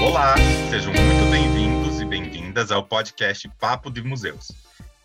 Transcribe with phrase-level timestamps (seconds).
[0.00, 0.36] Olá,
[0.70, 4.52] sejam muito bem-vindos e bem-vindas ao podcast Papo de Museus.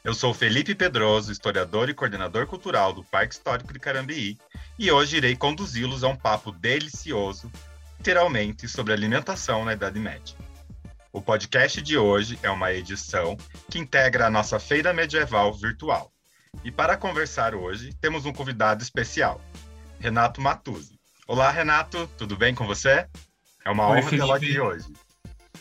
[0.04, 4.38] Eu sou Felipe Pedroso, historiador e coordenador cultural do Parque Histórico de Carambeí,
[4.78, 7.52] e hoje irei conduzi-los a um papo delicioso,
[7.98, 10.36] literalmente, sobre alimentação na Idade Média.
[11.12, 13.36] O podcast de hoje é uma edição
[13.72, 16.12] que integra a nossa feira medieval virtual.
[16.64, 19.42] E para conversar hoje, temos um convidado especial,
[20.00, 21.00] Renato Matuzzi.
[21.28, 23.08] Olá, Renato, tudo bem com você?
[23.66, 24.86] É uma Oi, honra tê-lo aqui hoje.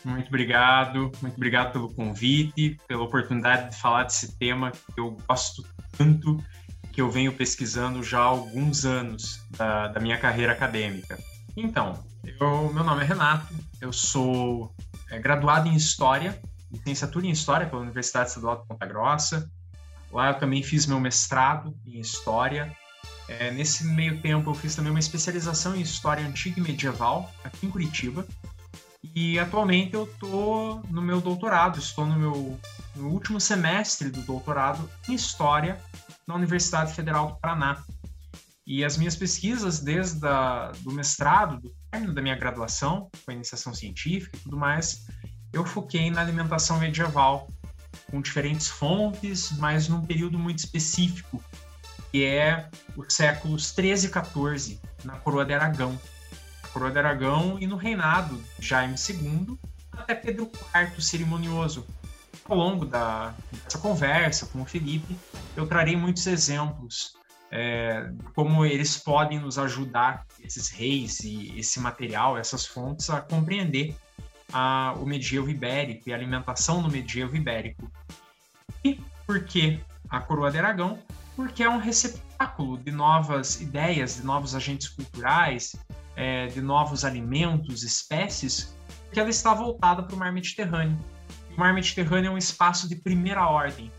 [0.05, 5.65] Muito obrigado, muito obrigado pelo convite, pela oportunidade de falar desse tema que eu gosto
[5.97, 6.37] tanto,
[6.93, 11.19] que eu venho pesquisando já há alguns anos da, da minha carreira acadêmica.
[11.57, 14.75] Então, eu, meu nome é Renato, eu sou
[15.11, 16.39] é, graduado em História,
[16.71, 19.51] licenciatura em História pela Universidade Estadual de Ponta Grossa.
[20.13, 22.75] Lá eu também fiz meu mestrado em História.
[23.29, 27.67] É, nesse meio tempo eu fiz também uma especialização em História Antiga e Medieval aqui
[27.67, 28.27] em Curitiba.
[29.15, 32.61] E atualmente eu estou no meu doutorado, estou no meu
[32.97, 35.81] no último semestre do doutorado em História
[36.27, 37.83] na Universidade Federal do Paraná.
[38.67, 43.35] E as minhas pesquisas desde a, do mestrado, do término da minha graduação, com a
[43.35, 45.07] iniciação científica e tudo mais,
[45.53, 47.49] eu foquei na alimentação medieval,
[48.11, 51.43] com diferentes fontes, mas num período muito específico,
[52.11, 55.99] que é os séculos 13 e 14, na coroa de Aragão.
[56.63, 59.59] Na coroa de Aragão e no reinado de Jaime II,
[59.93, 61.87] até Pedro IV cerimonioso.
[62.45, 63.33] Ao longo da,
[63.65, 65.17] dessa conversa com o Felipe,
[65.57, 67.15] eu trarei muitos exemplos
[67.51, 73.97] é, como eles podem nos ajudar, esses reis e esse material, essas fontes, a compreender
[74.53, 77.91] a, o medievo ibérico e a alimentação no medievo ibérico.
[78.85, 80.99] E por que a coroa de Aragão?
[81.37, 85.77] Porque é um receptáculo de novas ideias, de novos agentes culturais,
[86.17, 88.77] é, de novos alimentos, espécies,
[89.13, 90.99] que ela está voltada para o mar Mediterrâneo.
[91.57, 93.91] O mar Mediterrâneo é um espaço de primeira ordem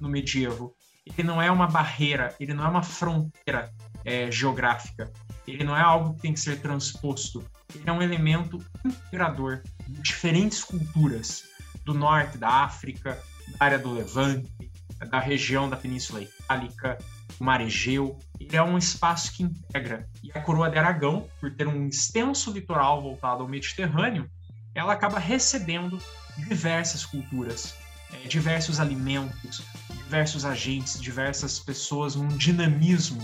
[0.00, 0.74] no medievo,
[1.06, 3.72] ele não é uma barreira, ele não é uma fronteira
[4.04, 5.10] é, geográfica,
[5.46, 7.44] ele não é algo que tem que ser transposto,
[7.74, 9.62] ele é um elemento integrador
[10.02, 11.44] diferentes culturas
[11.84, 13.18] do norte da África,
[13.48, 14.70] da área do Levante,
[15.10, 16.98] da região da Península Itálica,
[17.38, 18.18] o Mar Egeu.
[18.38, 20.08] Ele é um espaço que integra.
[20.22, 24.30] E a coroa de Aragão, por ter um extenso litoral voltado ao Mediterrâneo,
[24.74, 25.98] ela acaba recebendo
[26.36, 27.74] diversas culturas,
[28.12, 33.20] é, diversos alimentos, diversos agentes, diversas pessoas, um dinamismo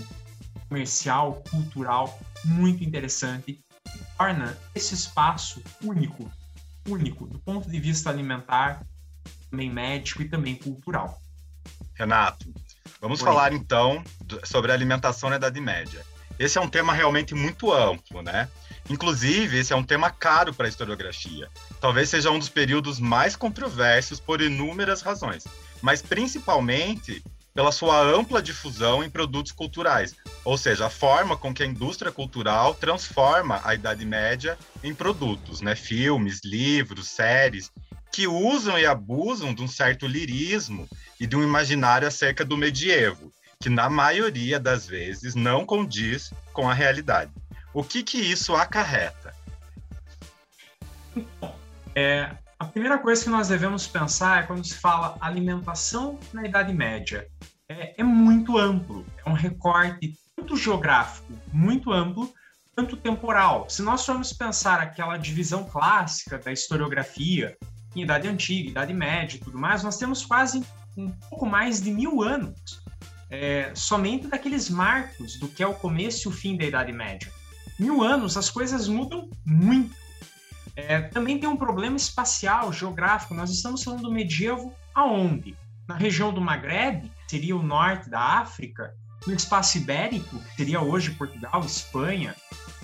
[0.68, 6.30] comercial, cultural muito interessante que torna esse espaço único,
[6.88, 8.84] único do ponto de vista alimentar,
[9.50, 11.20] também médico e também cultural.
[11.94, 12.52] Renato,
[13.00, 13.24] vamos Oi.
[13.24, 14.02] falar então
[14.44, 16.04] sobre a alimentação na Idade Média.
[16.38, 18.48] Esse é um tema realmente muito amplo, né?
[18.90, 21.48] Inclusive, esse é um tema caro para a historiografia.
[21.80, 25.44] Talvez seja um dos períodos mais controversos por inúmeras razões
[25.82, 27.22] mas principalmente
[27.54, 30.14] pela sua ampla difusão em produtos culturais,
[30.46, 35.60] ou seja, a forma com que a indústria cultural transforma a Idade Média em produtos,
[35.60, 35.74] né?
[35.74, 37.72] filmes, livros, séries,
[38.12, 43.32] que usam e abusam de um certo lirismo e de um imaginário acerca do medievo,
[43.60, 47.32] que na maioria das vezes não condiz com a realidade.
[47.74, 49.34] O que, que isso acarreta?
[51.92, 56.72] É, a primeira coisa que nós devemos pensar é quando se fala alimentação na Idade
[56.72, 57.26] Média.
[57.68, 62.32] É, é muito amplo, é um recorte tanto geográfico, muito amplo,
[62.74, 63.68] quanto temporal.
[63.68, 67.56] Se nós formos pensar aquela divisão clássica da historiografia,
[67.94, 70.62] em Idade Antiga, Idade Média e tudo mais, nós temos quase
[70.96, 72.82] um pouco mais de mil anos
[73.30, 77.32] é, somente daqueles marcos do que é o começo e o fim da Idade Média.
[77.78, 79.94] Mil anos, as coisas mudam muito
[80.76, 83.34] é, também tem um problema espacial, geográfico.
[83.34, 85.56] Nós estamos falando do medievo aonde?
[85.88, 88.94] Na região do Maghreb, seria o norte da África,
[89.26, 92.34] no espaço ibérico, que seria hoje Portugal, Espanha,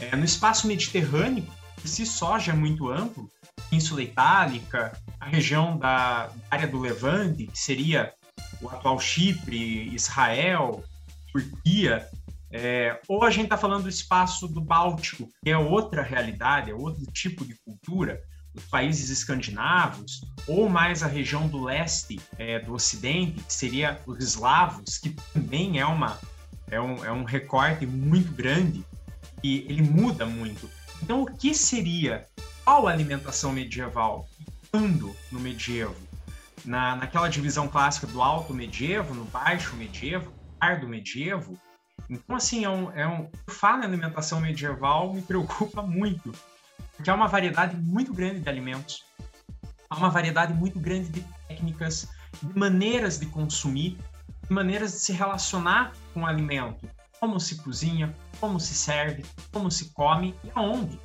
[0.01, 1.47] é, no espaço mediterrâneo,
[1.77, 3.31] que si só é muito amplo,
[3.71, 8.13] Península Itálica, a região da área do Levante, que seria
[8.61, 10.85] o atual Chipre, Israel,
[11.33, 12.07] Turquia,
[12.53, 16.75] é, ou a gente está falando do espaço do Báltico, que é outra realidade, é
[16.75, 18.23] outro tipo de cultura,
[18.55, 24.23] os países escandinavos, ou mais a região do leste, é, do ocidente, que seria os
[24.23, 26.19] eslavos, que também é, uma,
[26.73, 28.85] é, um, é um recorte muito grande
[29.45, 30.69] e ele muda muito.
[31.03, 32.27] Então, o que seria?
[32.65, 34.27] Qual a alimentação medieval?
[34.71, 35.95] Quando no medievo?
[36.65, 41.59] Na, naquela divisão clássica do alto medievo, no baixo medievo, tardo medievo,
[42.09, 46.33] Então, assim, é um, é um, falo em alimentação medieval me preocupa muito,
[46.97, 49.05] porque há uma variedade muito grande de alimentos,
[49.91, 52.09] há uma variedade muito grande de técnicas,
[52.43, 53.99] de maneiras de consumir,
[54.53, 56.89] maneiras de se relacionar com o alimento,
[57.19, 61.01] como se cozinha, como se serve, como se come e aonde.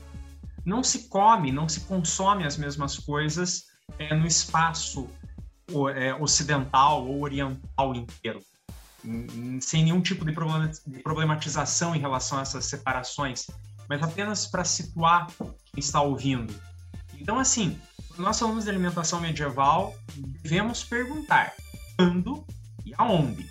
[0.66, 3.68] Não se come, não se consome as mesmas coisas
[3.98, 5.08] é, no espaço
[5.96, 8.42] é, ocidental ou oriental inteiro,
[9.62, 10.34] sem nenhum tipo de
[11.02, 13.48] problematização em relação a essas separações,
[13.88, 16.54] mas apenas para situar quem está ouvindo.
[17.20, 17.80] Então, assim,
[18.18, 19.96] nós falamos de alimentação medieval,
[20.42, 21.54] devemos perguntar
[21.98, 22.46] quando
[22.88, 23.50] e aonde,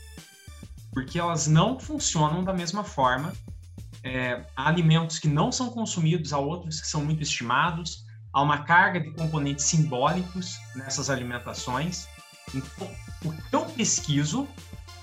[0.92, 3.32] porque elas não funcionam da mesma forma.
[4.02, 8.62] É, há alimentos que não são consumidos, há outros que são muito estimados, há uma
[8.64, 12.08] carga de componentes simbólicos nessas alimentações.
[12.54, 12.90] Então,
[13.24, 14.48] o que eu pesquiso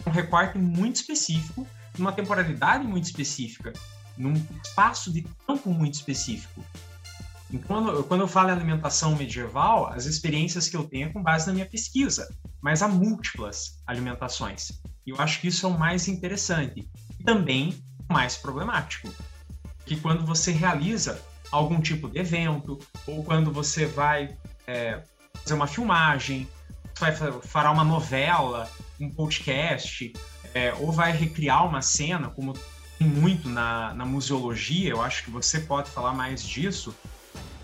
[0.05, 3.73] é um recorte muito específico, numa temporalidade muito específica,
[4.17, 4.33] num
[4.63, 6.63] espaço de tempo muito específico.
[7.53, 11.45] Então, quando eu falo em alimentação medieval, as experiências que eu tenho é com base
[11.45, 12.27] na minha pesquisa,
[12.59, 14.81] mas há múltiplas alimentações.
[15.05, 16.89] E eu acho que isso é o mais interessante
[17.19, 17.77] e também
[18.09, 19.07] mais problemático.
[19.85, 21.21] Que quando você realiza
[21.51, 24.35] algum tipo de evento, ou quando você vai
[24.65, 25.03] é,
[25.35, 26.47] fazer uma filmagem,
[26.99, 27.13] vai
[27.43, 28.67] fará uma novela,
[28.99, 30.11] um podcast,
[30.55, 32.53] é, ou vai recriar uma cena, como
[32.97, 36.95] tem muito na, na museologia, eu acho que você pode falar mais disso,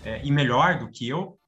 [0.04, 1.38] é, e melhor do que eu,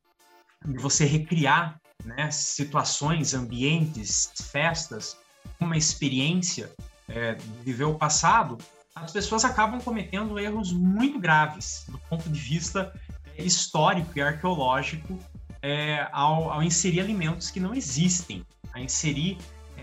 [0.65, 5.17] de você recriar né, situações, ambientes, festas,
[5.59, 6.71] uma experiência,
[7.09, 7.35] é,
[7.65, 8.59] viver o passado,
[8.95, 12.93] as pessoas acabam cometendo erros muito graves do ponto de vista
[13.37, 15.19] é, histórico e arqueológico
[15.61, 19.39] é, ao, ao, inserir alimentos que não existem, a inserir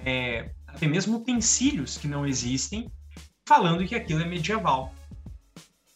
[0.06, 2.92] é, até mesmo utensílios que não existem,
[3.48, 4.94] falando que aquilo é medieval.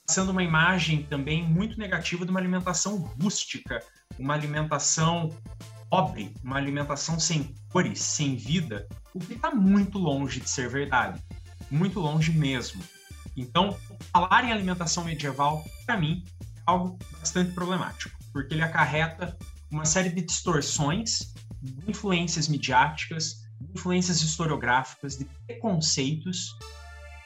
[0.08, 3.82] Sendo uma imagem também muito negativa de uma alimentação rústica,
[4.20, 5.30] uma alimentação
[5.90, 11.22] pobre, uma alimentação sem cores, sem vida, o que está muito longe de ser verdade.
[11.72, 12.84] Muito longe mesmo.
[13.38, 13.78] Então,
[14.12, 19.38] falar em alimentação medieval, para mim, é algo bastante problemático, porque ele acarreta
[19.72, 26.56] uma série de distorções, de influências midiáticas, de influências historiográficas, de preconceitos,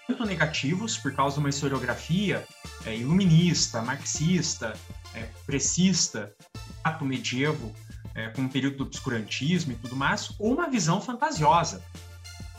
[0.07, 2.47] tanto negativos, por causa de uma historiografia
[2.85, 4.73] é, iluminista, marxista,
[5.13, 6.33] é, pressista,
[6.83, 7.75] ato medievo,
[8.15, 11.83] é, com um período do obscurantismo e tudo mais, ou uma visão fantasiosa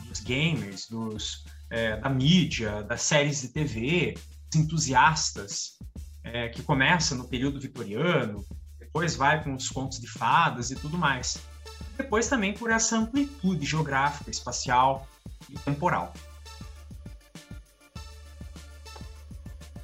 [0.07, 4.15] dos gamers, dos é, da mídia, das séries de TV,
[4.53, 5.79] os entusiastas,
[6.23, 8.45] é, que começa no período vitoriano,
[8.79, 11.39] depois vai com os contos de fadas e tudo mais.
[11.97, 15.07] Depois também por essa amplitude geográfica, espacial
[15.49, 16.13] e temporal.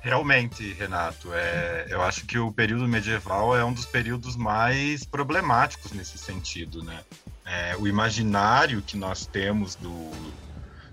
[0.05, 5.93] Realmente, Renato, é, eu acho que o período medieval é um dos períodos mais problemáticos
[5.93, 7.03] nesse sentido, né?
[7.43, 10.11] É, o imaginário que nós temos do,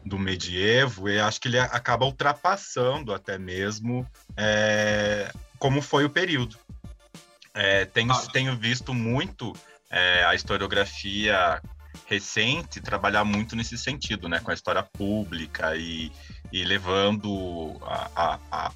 [0.05, 5.29] do medievo, eu acho que ele acaba ultrapassando até mesmo é,
[5.59, 6.55] como foi o período.
[7.53, 8.27] É, tenho, ah.
[8.31, 9.53] tenho visto muito
[9.89, 11.61] é, a historiografia
[12.05, 16.13] recente trabalhar muito nesse sentido, né, com a história pública e,
[16.51, 18.71] e levando a, a, a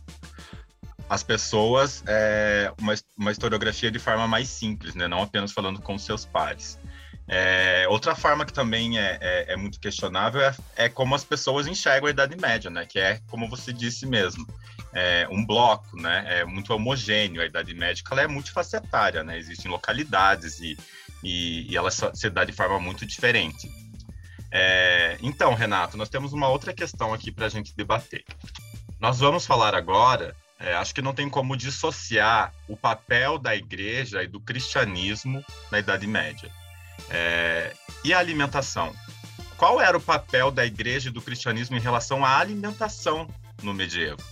[1.08, 5.98] as pessoas é, uma, uma historiografia de forma mais simples, né, não apenas falando com
[6.00, 6.79] seus pares.
[7.27, 11.65] É, outra forma que também é, é, é muito questionável é, é, como as pessoas
[11.65, 12.86] enxergam a Idade Média, né?
[12.86, 14.46] Que é, como você disse mesmo,
[14.94, 16.24] é um bloco, né?
[16.27, 17.41] É muito homogêneo.
[17.41, 19.39] A Idade Média ela é multifacetária, né?
[19.39, 20.77] Existem localidades e,
[21.24, 23.67] e, e ela se dá de forma muito diferente.
[24.57, 28.24] É, então, Renato, nós temos uma outra questão aqui para a gente debater.
[29.01, 34.24] Nós vamos falar agora é, acho que não tem como dissociar o papel da igreja
[34.24, 36.50] e do cristianismo na Idade Média.
[37.09, 38.95] É, e a alimentação?
[39.57, 43.27] Qual era o papel da igreja e do cristianismo em relação à alimentação
[43.62, 44.24] no medievo?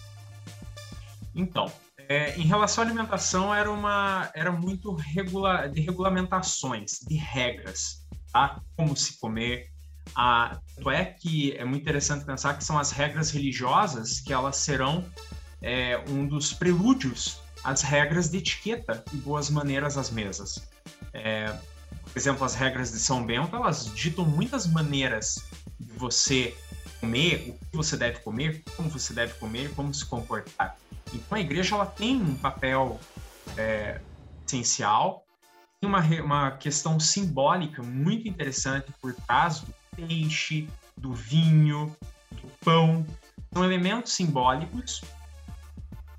[1.36, 8.08] Então, é, em relação à alimentação, era, uma, era muito regula, de regulamentações, de regras,
[8.32, 8.62] tá?
[8.78, 9.73] Como se comer.
[10.16, 10.60] A,
[10.92, 15.06] é que é muito interessante pensar que são as regras religiosas que elas serão
[15.62, 20.68] é, um dos prelúdios às regras de etiqueta e boas maneiras às mesas.
[21.14, 21.48] É,
[22.04, 25.44] por exemplo, as regras de São Bento, elas ditam muitas maneiras
[25.80, 26.56] de você
[27.00, 30.78] comer, o que você deve comer, como você deve comer, como se comportar.
[31.14, 33.00] Então a igreja ela tem um papel
[33.58, 34.00] é,
[34.46, 35.26] essencial,
[35.82, 41.96] tem uma, uma questão simbólica muito interessante por trás do peixe, do vinho,
[42.32, 43.06] do pão,
[43.54, 45.02] são elementos simbólicos,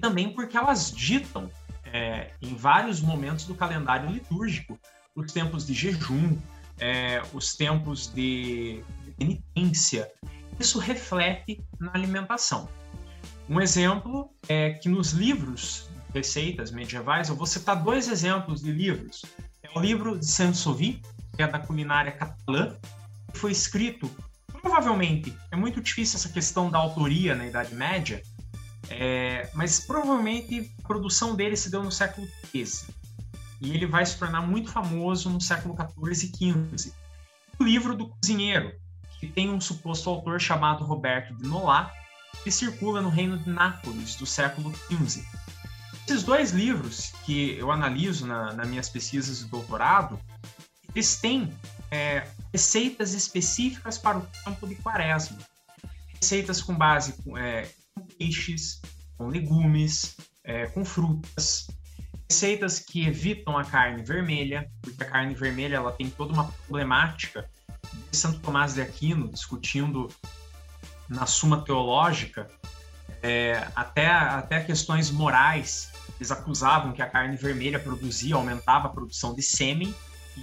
[0.00, 1.50] também porque elas ditam
[1.84, 4.78] é, em vários momentos do calendário litúrgico
[5.14, 6.36] os tempos de jejum,
[6.78, 8.82] é, os tempos de
[9.16, 10.10] penitência.
[10.58, 12.68] Isso reflete na alimentação.
[13.48, 19.24] Um exemplo é que nos livros receitas medievais, eu vou citar dois exemplos de livros.
[19.62, 21.02] É o livro de Saint-Sauvy,
[21.36, 22.76] que é da culinária catalã,
[23.38, 24.10] foi escrito,
[24.60, 28.22] provavelmente, é muito difícil essa questão da autoria na Idade Média,
[28.88, 32.94] é, mas provavelmente a produção dele se deu no século XIII.
[33.60, 36.92] E ele vai se tornar muito famoso no século XIV e XV.
[37.58, 38.72] O livro do cozinheiro,
[39.18, 41.92] que tem um suposto autor chamado Roberto de Nolá,
[42.42, 45.24] que circula no reino de Nápoles do século XV.
[46.06, 50.18] Esses dois livros que eu analiso na, nas minhas pesquisas de doutorado,
[50.94, 51.50] eles têm
[51.90, 55.36] é, receitas específicas para o tempo de quaresma.
[56.20, 58.80] Receitas com base é, com peixes,
[59.18, 61.66] com legumes, é, com frutas.
[62.30, 67.50] Receitas que evitam a carne vermelha, porque a carne vermelha ela tem toda uma problemática.
[68.12, 70.08] Santo Tomás de Aquino discutindo
[71.08, 72.46] na Suma Teológica
[73.20, 75.90] é, até, até questões morais.
[76.20, 79.92] Eles acusavam que a carne vermelha produzia, aumentava a produção de sêmen,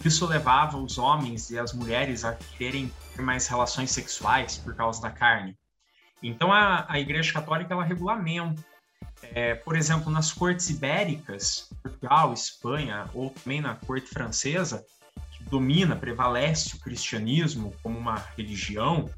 [0.03, 5.01] isso levava os homens e as mulheres a quererem ter mais relações sexuais por causa
[5.01, 5.57] da carne.
[6.23, 8.63] Então a, a Igreja Católica ela regulamenta.
[9.21, 14.83] É, por exemplo, nas cortes ibéricas, Portugal, Espanha, ou também na corte francesa,
[15.31, 19.09] que domina, prevalece o cristianismo como uma religião,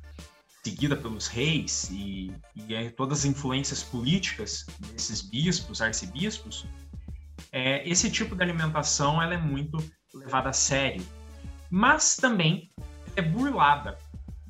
[0.64, 6.66] seguida pelos reis e, e todas as influências políticas desses bispos, arcebispos,
[7.52, 9.78] é, esse tipo de alimentação ela é muito
[10.14, 11.06] levada a sério,
[11.70, 12.70] mas também
[13.16, 13.98] é burlada.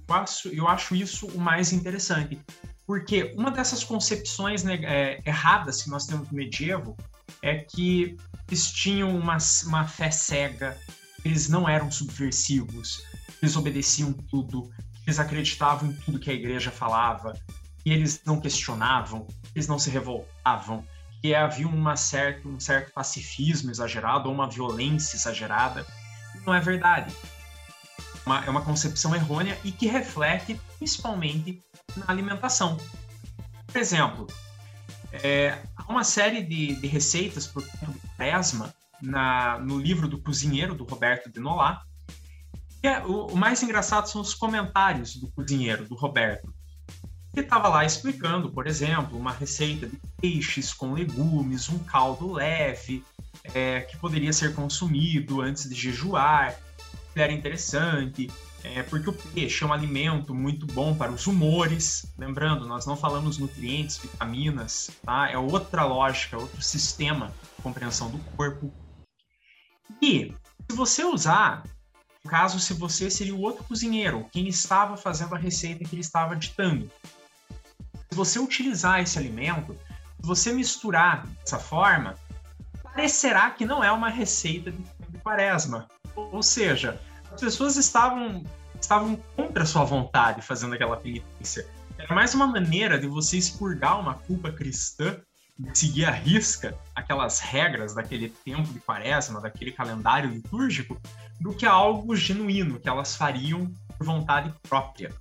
[0.08, 2.40] Eu acho, eu acho isso o mais interessante,
[2.86, 6.98] porque uma dessas concepções né, é, erradas que nós temos no medievo
[7.42, 8.18] é que
[8.48, 10.78] eles tinham uma, uma fé cega,
[11.24, 13.04] eles não eram subversivos,
[13.42, 14.70] eles obedeciam tudo,
[15.06, 17.34] eles acreditavam em tudo que a igreja falava,
[17.86, 20.86] e eles não questionavam, eles não se revoltavam,
[21.24, 25.88] que havia uma certa, um certo pacifismo exagerado ou uma violência exagerada.
[26.46, 27.16] Não é verdade.
[28.26, 31.64] Uma, é uma concepção errônea e que reflete principalmente
[31.96, 32.76] na alimentação.
[33.66, 34.28] Por exemplo,
[35.14, 37.64] é, há uma série de, de receitas por
[38.18, 41.82] Quaresma na, no livro do cozinheiro do Roberto de Nolá,
[42.82, 46.54] é, o, o, mais engraçado são os comentários do cozinheiro, do Roberto.
[47.36, 53.04] Ele estava lá explicando, por exemplo, uma receita de peixes com legumes, um caldo leve,
[53.56, 56.56] é, que poderia ser consumido antes de jejuar.
[57.16, 58.30] Era interessante,
[58.64, 62.06] é, porque o peixe é um alimento muito bom para os humores.
[62.20, 65.30] Lembrando, nós não falamos nutrientes, vitaminas, tá?
[65.30, 68.72] É outra lógica, outro sistema de compreensão do corpo.
[70.00, 70.34] E
[70.70, 71.64] se você usar
[72.24, 76.02] no caso, se você seria o outro cozinheiro, quem estava fazendo a receita que ele
[76.02, 76.90] estava ditando.
[78.14, 79.76] Se você utilizar esse alimento,
[80.22, 82.14] se você misturar dessa forma,
[82.84, 85.88] parecerá que não é uma receita de quaresma.
[86.16, 87.02] Ou seja,
[87.32, 88.44] as pessoas estavam,
[88.80, 91.68] estavam contra a sua vontade fazendo aquela penitência.
[91.98, 95.20] Era mais uma maneira de você expurgar uma culpa cristã
[95.74, 101.02] seguir à risca aquelas regras daquele tempo de quaresma, daquele calendário litúrgico,
[101.42, 105.12] do que algo genuíno que elas fariam por vontade própria.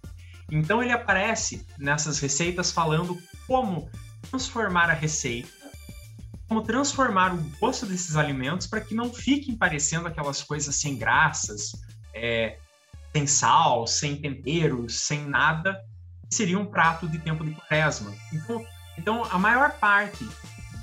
[0.51, 3.91] Então ele aparece nessas receitas falando como
[4.31, 5.49] transformar a receita,
[6.49, 11.73] como transformar o gosto desses alimentos para que não fiquem parecendo aquelas coisas sem graças,
[12.15, 12.59] é,
[13.13, 15.85] sem sal, sem temperos, sem nada,
[16.29, 18.15] que seria um prato de tempo de quaresma.
[18.33, 18.65] Então,
[18.99, 20.29] então, a maior parte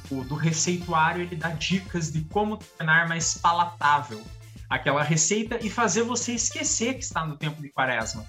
[0.09, 4.23] do, do receituário ele dá dicas de como tornar mais palatável
[4.69, 8.25] aquela receita e fazer você esquecer que está no tempo de quaresma.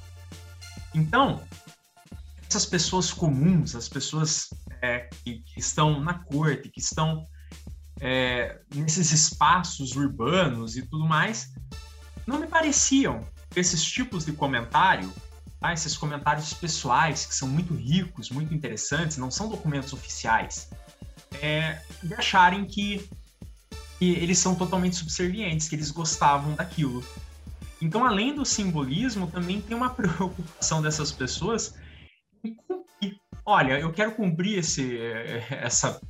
[0.94, 1.42] Então,
[2.49, 4.49] essas pessoas comuns, as pessoas
[4.82, 7.25] é, que, que, estão na corte, que estão
[8.00, 11.52] é, nesses espaços urbanos e tudo mais,
[12.26, 15.12] não me pareciam esses tipos de comentário
[15.61, 20.70] ah, esses comentários pessoais que são muito ricos, muito interessantes, não são documentos oficiais,
[21.42, 23.06] é, de acharem que,
[23.99, 27.04] que eles são totalmente subservientes, que eles gostavam daquilo.
[27.80, 31.75] Então, além do simbolismo, também tem uma preocupação dessas pessoas
[32.44, 33.16] em cumprir.
[33.44, 34.99] Olha, eu quero cumprir esse,
[35.50, 36.00] essa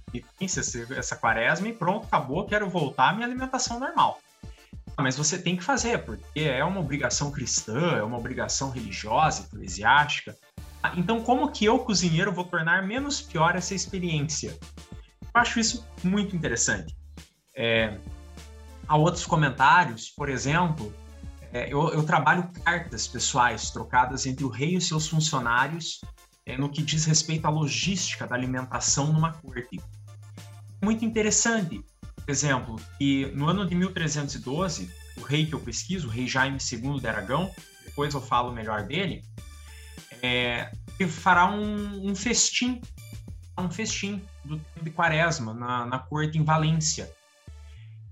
[0.41, 4.21] essa, essa quaresma e pronto, acabou, quero voltar à minha alimentação normal.
[4.97, 9.45] Ah, mas você tem que fazer, porque é uma obrigação cristã, é uma obrigação religiosa,
[9.45, 10.37] eclesiástica.
[10.83, 14.59] Ah, então, como que eu, cozinheiro, vou tornar menos pior essa experiência?
[15.23, 16.95] Eu acho isso muito interessante.
[17.57, 17.99] É,
[18.87, 20.93] há outros comentários, por exemplo,
[21.53, 26.01] é, eu, eu, trabalho cartas pessoais trocadas entre o rei e seus funcionários
[26.47, 29.81] é, no que diz respeito à logística da alimentação numa corte.
[30.83, 36.11] Muito interessante, por exemplo, que no ano de 1312, o rei que eu pesquiso, o
[36.11, 37.51] rei Jaime II de Aragão,
[37.85, 39.25] depois eu falo melhor dele,
[40.23, 40.71] é,
[41.09, 42.81] fará um, um, festim,
[43.59, 47.11] um festim do tempo de quaresma na, na corte em Valência.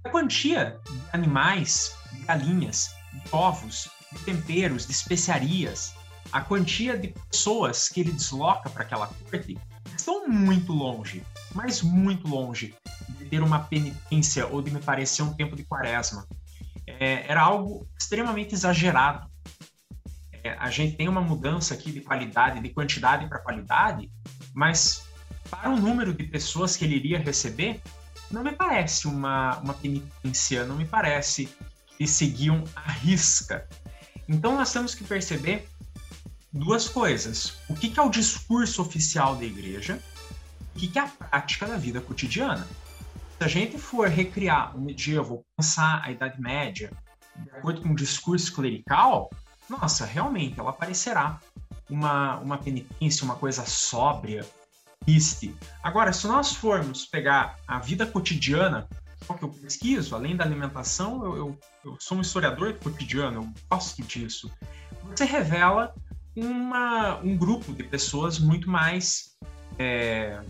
[0.05, 5.95] A quantia de animais, galinhas, de ovos, de temperos, de especiarias,
[6.33, 9.59] a quantia de pessoas que ele desloca para aquela corte
[9.97, 11.25] estão muito longe,
[11.55, 12.75] mas muito longe
[13.09, 16.27] de ter uma penitência ou de me parecer um tempo de quaresma.
[16.87, 19.29] É, era algo extremamente exagerado.
[20.45, 24.11] É, a gente tem uma mudança aqui de qualidade, de quantidade para qualidade,
[24.55, 25.07] mas
[25.51, 27.81] para o número de pessoas que ele iria receber,
[28.31, 31.49] não me parece uma, uma penitência, não me parece
[31.99, 33.69] que seguiam a risca.
[34.29, 35.69] Então nós temos que perceber
[36.53, 37.59] duas coisas.
[37.69, 40.01] O que, é o discurso oficial da igreja?
[40.75, 42.67] O que, que é a prática da vida cotidiana?
[43.37, 46.93] Se a gente for recriar o medieval, pensar a Idade Média,
[47.37, 49.29] de acordo com o discurso clerical,
[49.69, 51.41] nossa, realmente ela parecerá
[51.91, 54.47] uma, uma penitência, uma coisa sóbria,
[55.05, 55.55] triste.
[55.83, 58.89] Agora, se nós formos pegar a vida cotidiana,
[59.27, 64.03] que eu pesquiso, além da alimentação, eu, eu, eu sou um historiador cotidiano, eu gosto
[64.03, 64.51] disso.
[65.05, 65.95] Você revela
[66.35, 69.37] uma, um grupo de pessoas muito mais
[69.79, 70.41] é,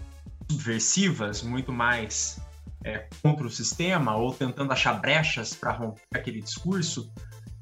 [0.51, 2.41] subversivas, muito mais
[2.85, 7.11] é, contra o sistema ou tentando achar brechas para romper aquele discurso,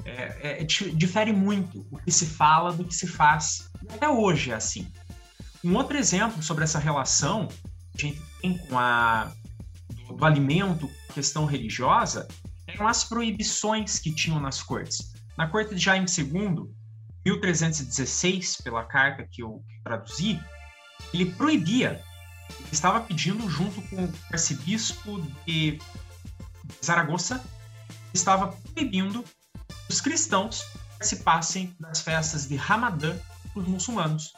[0.04, 3.70] é, é, difere muito o que se fala do que se faz.
[3.88, 4.86] Até hoje é assim.
[5.64, 7.48] Um outro exemplo sobre essa relação
[7.96, 9.32] que a gente tem com a
[10.16, 12.26] do, alimento, questão religiosa,
[12.66, 15.12] eram as proibições que tinham nas cortes.
[15.36, 16.70] Na corte de Jaime II,
[17.24, 20.40] 1316, pela carta que eu traduzi,
[21.12, 22.02] ele proibia,
[22.58, 25.78] ele estava pedindo, junto com o arcebispo de
[26.84, 27.42] Zaragoza,
[28.14, 29.24] estava proibindo
[29.88, 30.64] os cristãos
[30.96, 33.16] participassem das festas de Ramadã
[33.54, 34.32] os muçulmanos.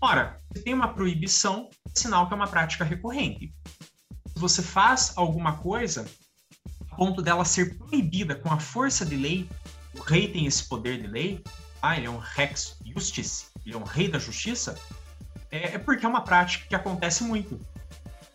[0.00, 3.54] Ora, se tem uma proibição, é sinal que é uma prática recorrente.
[4.42, 6.04] Você faz alguma coisa
[6.90, 9.48] a ponto dela ser proibida com a força de lei,
[9.94, 11.40] o rei tem esse poder de lei,
[11.80, 14.76] ah, ele é um Rex Justice, ele é um rei da justiça,
[15.48, 17.56] é, é porque é uma prática que acontece muito.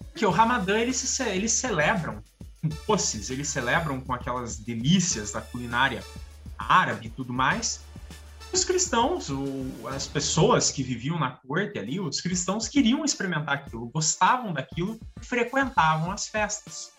[0.10, 2.24] Porque o Ramadã, eles, eles celebram
[2.62, 6.02] com doces, eles celebram com aquelas delícias da culinária
[6.58, 7.82] árabe e tudo mais.
[8.54, 13.90] Os cristãos, o, as pessoas que viviam na corte ali, os cristãos queriam experimentar aquilo,
[13.90, 16.98] gostavam daquilo, frequentavam as festas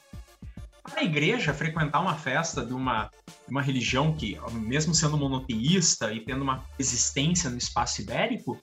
[0.89, 3.11] para a igreja frequentar uma festa de uma,
[3.49, 8.59] uma religião que, mesmo sendo monoteísta e tendo uma existência no espaço ibérico,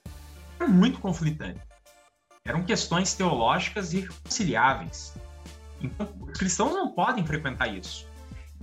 [0.58, 1.60] era muito conflitante.
[2.44, 5.14] Eram questões teológicas irreconciliáveis.
[5.80, 8.06] Então, os cristãos não podem frequentar isso.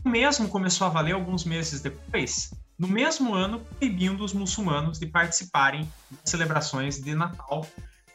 [0.04, 2.52] O mesmo começou a valer alguns meses depois,
[2.84, 7.65] no mesmo ano, proibindo os muçulmanos de participarem das celebrações de Natal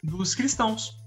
[0.03, 0.99] dos cristãos.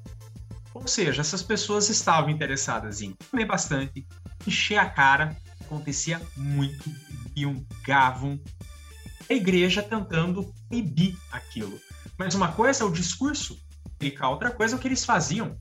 [0.74, 4.04] Ou seja, essas pessoas estavam interessadas em comer bastante,
[4.47, 6.89] encher a cara, acontecia muito,
[7.36, 8.39] iam, gavam.
[9.30, 11.80] A igreja tentando proibir aquilo.
[12.17, 13.56] Mas uma coisa é o discurso
[14.28, 15.56] outra coisa é o que eles faziam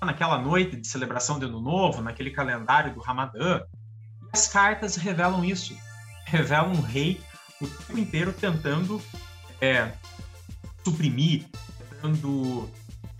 [0.00, 3.62] naquela noite de celebração de Ano Novo, naquele calendário do Ramadã.
[4.32, 5.76] As cartas revelam isso.
[6.34, 7.20] Revelam um rei
[7.60, 9.00] o tempo inteiro tentando
[9.60, 9.92] é,
[10.84, 11.46] suprimir,
[11.78, 12.68] tentando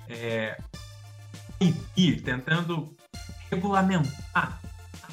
[0.08, 0.58] é,
[1.56, 2.96] proibir, tentando
[3.48, 4.60] regulamentar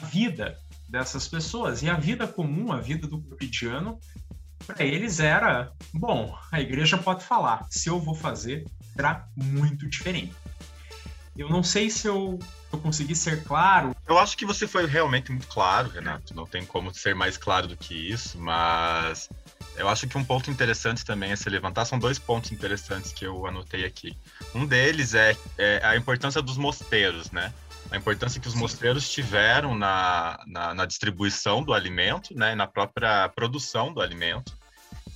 [0.06, 0.58] vida
[0.90, 1.84] dessas pessoas.
[1.84, 4.00] E a vida comum, a vida do cotidiano,
[4.66, 10.34] para eles era: bom, a igreja pode falar, se eu vou fazer, será muito diferente.
[11.38, 12.38] Eu não sei se eu,
[12.72, 13.96] eu consegui ser claro.
[14.08, 16.36] Eu acho que você foi realmente muito claro, Renato.
[16.36, 19.30] Não tem como ser mais claro do que isso, mas
[19.78, 23.26] eu acho que um ponto interessante também a se levantar são dois pontos interessantes que
[23.26, 24.18] eu anotei aqui.
[24.54, 27.54] Um deles é, é a importância dos mosteiros, né?
[27.92, 33.28] a importância que os mosteiros tiveram na, na, na, distribuição do alimento, né, na própria
[33.28, 34.58] produção do alimento.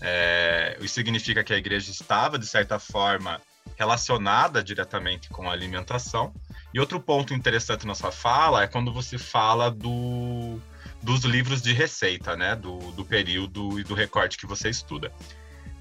[0.01, 3.41] É, isso significa que a igreja estava, de certa forma,
[3.75, 6.33] relacionada diretamente com a alimentação.
[6.73, 10.59] E outro ponto interessante na sua fala é quando você fala do,
[11.01, 15.11] dos livros de receita, né, do, do período e do recorte que você estuda.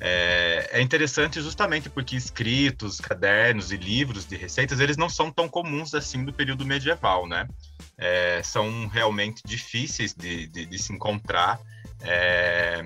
[0.00, 5.48] É, é, interessante justamente porque escritos, cadernos e livros de receitas, eles não são tão
[5.48, 7.48] comuns assim no período medieval, né?
[7.96, 11.60] É, são realmente difíceis de, de, de se encontrar
[12.02, 12.84] é,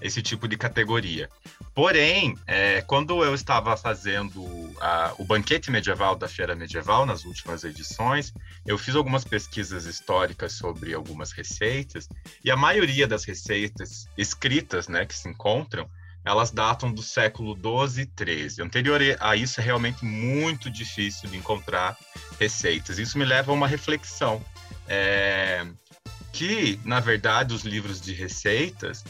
[0.00, 1.28] esse tipo de categoria.
[1.74, 4.44] Porém, é, quando eu estava fazendo
[4.80, 8.32] a, o banquete medieval da Feira Medieval, nas últimas edições,
[8.66, 12.08] eu fiz algumas pesquisas históricas sobre algumas receitas,
[12.44, 15.88] e a maioria das receitas escritas né, que se encontram,
[16.24, 18.62] elas datam do século 12 e 13.
[18.62, 21.96] Anterior a isso, é realmente muito difícil de encontrar
[22.38, 22.98] receitas.
[22.98, 24.44] Isso me leva a uma reflexão.
[24.86, 25.66] É,
[26.32, 29.04] que, na verdade, os livros de receitas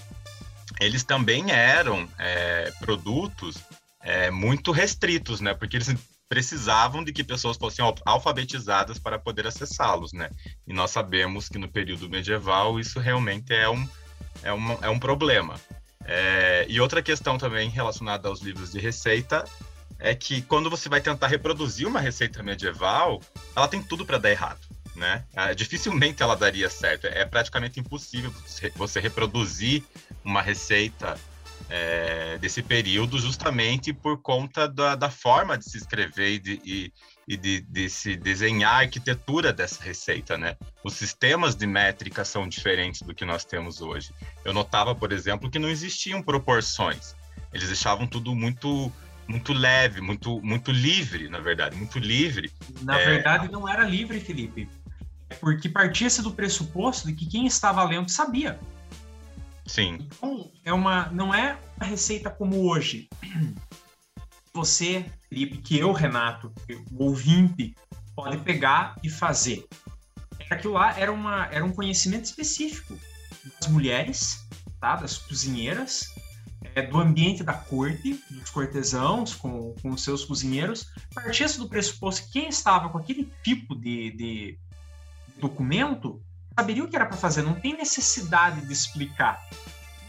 [0.80, 3.58] eles também eram é, produtos
[4.02, 5.52] é, muito restritos, né?
[5.52, 5.94] Porque eles
[6.26, 10.30] precisavam de que pessoas fossem alfabetizadas para poder acessá-los, né?
[10.66, 13.88] E nós sabemos que no período medieval isso realmente é um,
[14.42, 15.60] é um, é um problema.
[16.04, 19.44] É, e outra questão também relacionada aos livros de receita
[19.98, 23.20] é que quando você vai tentar reproduzir uma receita medieval,
[23.54, 25.24] ela tem tudo para dar errado né?
[25.34, 27.06] Ah, dificilmente ela daria certo.
[27.06, 28.32] É praticamente impossível
[28.76, 29.82] você reproduzir
[30.24, 31.18] uma receita
[31.68, 36.92] é, desse período justamente por conta da, da forma de se escrever e de, e,
[37.28, 40.56] e de, de, se desenhar a arquitetura dessa receita, né?
[40.82, 44.12] Os sistemas de métrica são diferentes do que nós temos hoje.
[44.44, 47.14] Eu notava, por exemplo, que não existiam proporções.
[47.52, 48.92] Eles deixavam tudo muito
[49.28, 52.50] muito leve, muito muito livre, na verdade, muito livre.
[52.82, 53.04] Na é...
[53.04, 54.68] verdade, não era livre, Felipe
[55.38, 58.58] porque partia-se do pressuposto de que quem estava lendo sabia.
[59.66, 59.98] Sim.
[60.00, 63.08] Então, é uma, não é uma receita como hoje.
[64.52, 66.52] Você, Felipe, que eu, Renato,
[66.90, 67.76] o ouvinte,
[68.16, 69.64] pode pegar e fazer.
[70.50, 72.98] Aquilo lá era, uma, era um conhecimento específico
[73.60, 74.44] das mulheres,
[74.80, 74.96] tá?
[74.96, 76.12] das cozinheiras,
[76.74, 80.86] é, do ambiente da corte, dos cortesãos com, com os seus cozinheiros.
[81.14, 84.58] Partia-se do pressuposto que quem estava com aquele tipo de, de
[85.40, 86.22] documento,
[86.54, 89.42] saberia o que era para fazer, não tem necessidade de explicar.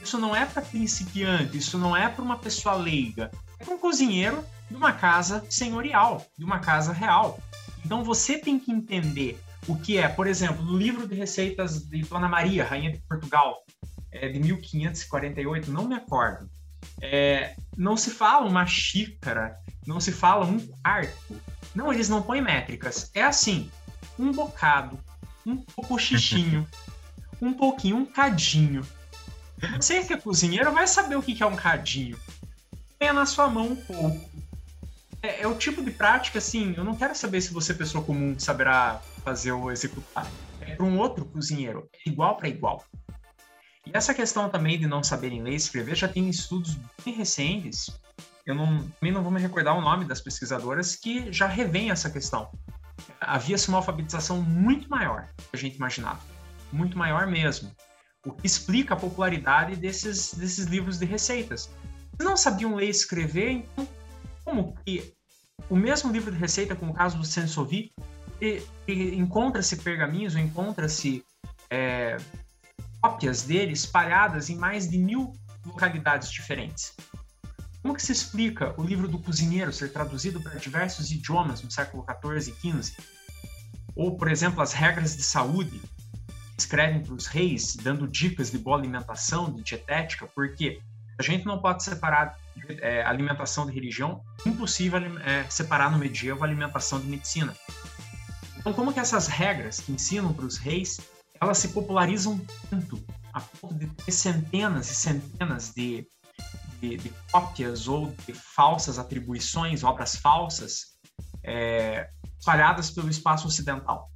[0.01, 3.77] Isso não é para principiante, isso não é para uma pessoa leiga, é para um
[3.77, 7.39] cozinheiro de uma casa senhorial, de uma casa real.
[7.85, 12.01] Então você tem que entender o que é, por exemplo, no livro de receitas de
[12.01, 13.63] Dona Maria, Rainha de Portugal,
[14.11, 16.49] é de 1548, não me acordo.
[16.99, 21.39] É, não se fala uma xícara, não se fala um quarto.
[21.73, 23.09] Não, eles não põem métricas.
[23.13, 23.69] É assim:
[24.17, 24.99] um bocado,
[25.45, 26.67] um pouco xixinho,
[27.41, 28.85] um pouquinho, um cadinho.
[29.75, 32.17] Você que é cozinheiro vai saber o que é um cadinho.
[32.97, 34.29] Tenha na sua mão um pouco.
[35.21, 38.37] É, é, o tipo de prática, assim, eu não quero saber se você, pessoa comum,
[38.39, 40.27] saberá fazer ou executar.
[40.61, 42.83] É para um outro cozinheiro, é igual para igual.
[43.85, 47.91] E essa questão também de não saberem ler e escrever já tem estudos bem recentes.
[48.45, 52.09] Eu não, também não vou me recordar o nome das pesquisadoras que já revêem essa
[52.09, 52.49] questão
[53.19, 56.21] havia-se uma alfabetização muito maior do que a gente imaginava.
[56.71, 57.71] Muito maior mesmo.
[58.25, 61.69] O que explica a popularidade desses, desses livros de receitas.
[62.17, 63.87] Se não sabiam ler e escrever, então
[64.43, 65.13] como que
[65.69, 67.91] o mesmo livro de receita, como o caso do Sensovi,
[68.87, 71.23] encontra-se pergaminhos, encontra-se
[71.69, 72.17] é,
[73.01, 75.33] cópias dele espalhadas em mais de mil
[75.65, 76.93] localidades diferentes.
[77.81, 82.05] Como que se explica o livro do cozinheiro ser traduzido para diversos idiomas no século
[82.05, 82.95] XIV e XV?
[83.95, 85.81] Ou, por exemplo, as regras de saúde
[86.57, 90.79] escrevem para os reis, dando dicas de boa alimentação, de dietética, porque
[91.17, 92.37] a gente não pode separar
[92.81, 97.55] é, alimentação de religião, impossível é, separar no medievo alimentação de medicina.
[98.57, 100.99] Então, como que essas regras que ensinam para os reis,
[101.39, 102.39] elas se popularizam
[102.69, 106.07] tanto, a ponto de ter centenas e centenas de
[106.81, 110.97] de, de cópias ou de falsas atribuições, obras falsas,
[111.43, 114.11] é, espalhadas pelo espaço ocidental.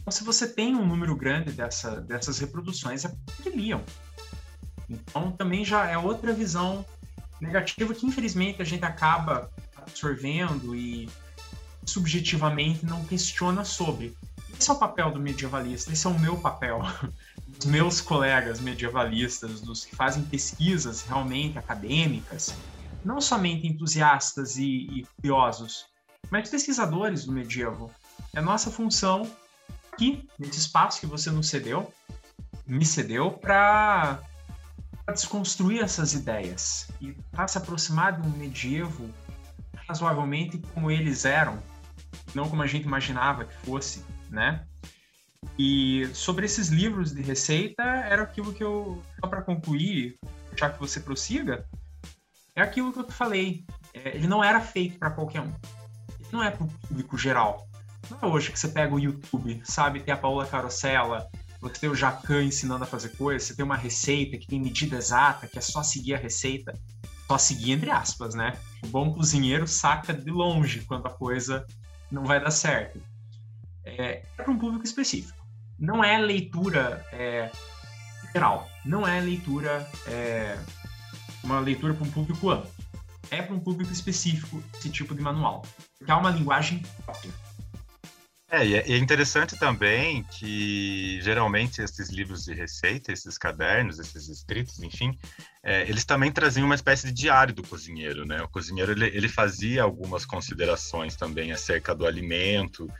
[0.00, 3.82] Então, se você tem um número grande dessa, dessas reproduções, é porque liam.
[4.88, 6.84] Então, também já é outra visão
[7.40, 11.08] negativa que, infelizmente, a gente acaba absorvendo e
[11.84, 14.16] subjetivamente não questiona sobre.
[14.58, 16.80] Esse é o papel do medievalista, esse é o meu papel
[17.60, 22.54] dos meus colegas medievalistas, dos que fazem pesquisas realmente acadêmicas,
[23.04, 25.84] não somente entusiastas e, e curiosos,
[26.30, 27.90] mas pesquisadores do medievo.
[28.34, 29.30] É nossa função
[29.92, 31.92] aqui, nesse espaço que você nos cedeu,
[32.66, 34.20] me cedeu, para
[35.12, 39.10] desconstruir essas ideias e para se aproximar de um medievo
[39.86, 41.62] razoavelmente como eles eram,
[42.34, 44.64] não como a gente imaginava que fosse, né?
[45.58, 50.18] E sobre esses livros de receita, era aquilo que eu, só para concluir,
[50.56, 51.66] já que você prossiga,
[52.54, 53.64] é aquilo que eu falei.
[53.92, 55.52] É, ele não era feito para qualquer um.
[56.18, 57.68] Ele não é para o público geral.
[58.10, 60.00] Não é hoje que você pega o YouTube, sabe?
[60.00, 61.28] Tem a Paula Carosella,
[61.60, 64.96] você tem o Jacan ensinando a fazer coisas, você tem uma receita que tem medida
[64.96, 66.72] exata, que é só seguir a receita.
[67.26, 68.58] Só seguir entre aspas, né?
[68.82, 71.64] O bom cozinheiro saca de longe quando a coisa
[72.10, 73.00] não vai dar certo.
[73.98, 75.38] É, é para um público específico.
[75.78, 77.50] Não é leitura é,
[78.32, 78.68] geral.
[78.84, 80.58] Não é leitura, é,
[81.42, 82.70] uma leitura para um público amplo.
[83.30, 85.62] É para um público específico esse tipo de manual.
[85.98, 87.30] Porque há uma linguagem própria.
[88.52, 94.82] É, e é interessante também que geralmente esses livros de receita, esses cadernos, esses escritos,
[94.82, 95.16] enfim,
[95.62, 98.42] é, eles também traziam uma espécie de diário do cozinheiro, né?
[98.42, 102.90] O cozinheiro ele, ele fazia algumas considerações também acerca do alimento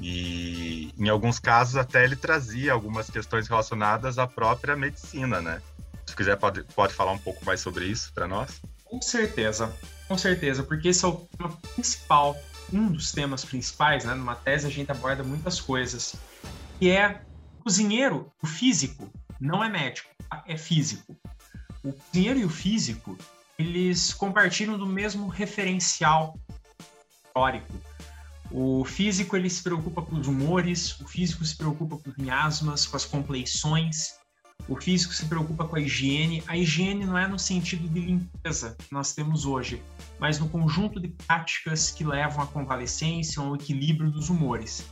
[0.00, 5.60] e, em alguns casos, até ele trazia algumas questões relacionadas à própria medicina, né?
[6.06, 8.60] Se quiser, pode, pode falar um pouco mais sobre isso para nós?
[8.84, 9.72] Com certeza,
[10.08, 12.36] com certeza, porque esse é o tema principal
[12.72, 14.14] um dos temas principais, né?
[14.14, 16.14] Numa tese a gente aborda muitas coisas,
[16.78, 17.20] que é
[17.58, 19.10] o cozinheiro, o físico,
[19.40, 20.08] não é médico,
[20.46, 21.16] é físico.
[21.82, 23.18] O cozinheiro e o físico,
[23.58, 26.38] eles compartilham do mesmo referencial
[27.26, 27.72] histórico.
[28.50, 32.86] O físico ele se preocupa com os humores, o físico se preocupa com os miasmas,
[32.86, 34.20] com as compleições,
[34.68, 36.42] o físico se preocupa com a higiene.
[36.46, 39.82] A higiene não é no sentido de limpeza que nós temos hoje,
[40.18, 44.86] mas no conjunto de práticas que levam à convalescência, ao equilíbrio dos humores.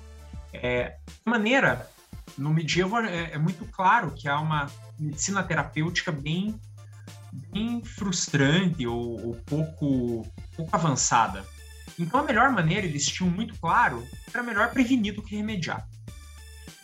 [0.53, 1.89] É, de maneira,
[2.37, 6.59] no medieval é, é, muito claro que há uma medicina terapêutica bem,
[7.53, 11.47] bem frustrante ou, ou pouco, pouco avançada.
[11.99, 15.87] Então, a melhor maneira, eles tinham muito claro, era melhor prevenir do que remediar.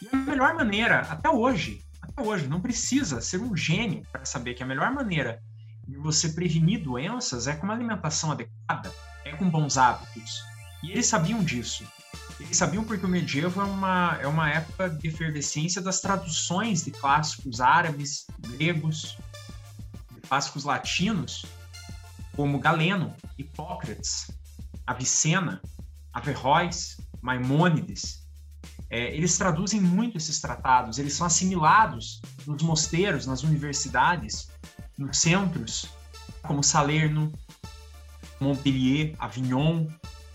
[0.03, 1.85] E a melhor maneira, até hoje,
[2.23, 2.47] hoje.
[2.47, 5.43] Não precisa ser um gênio para saber que a melhor maneira
[5.87, 8.93] de você prevenir doenças é com uma alimentação adequada,
[9.25, 10.43] é com bons hábitos.
[10.83, 11.85] E eles sabiam disso.
[12.41, 16.91] Eles sabiam porque o medievo é uma, é uma época de efervescência das traduções de
[16.91, 19.17] clássicos árabes, gregos,
[20.29, 21.45] clássicos latinos,
[22.35, 24.27] como Galeno, Hipócrates,
[24.87, 25.61] Avicena,
[26.13, 28.25] Averroes, Maimônides,
[28.91, 34.49] é, eles traduzem muito esses tratados, eles são assimilados nos mosteiros, nas universidades,
[34.97, 35.89] nos centros,
[36.43, 37.33] como Salerno,
[38.41, 39.87] Montpellier, Avignon,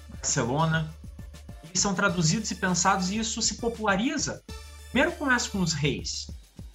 [0.09, 0.93] Barcelona.
[1.63, 4.43] Eles são traduzidos e pensados e isso se populariza.
[4.91, 6.27] Primeiro começa com os reis.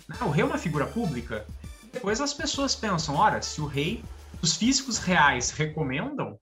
[0.09, 0.17] Né?
[0.23, 1.47] O rei é uma figura pública.
[1.93, 4.03] Depois as pessoas pensam, ora, se o rei,
[4.41, 6.39] os físicos reais recomendam,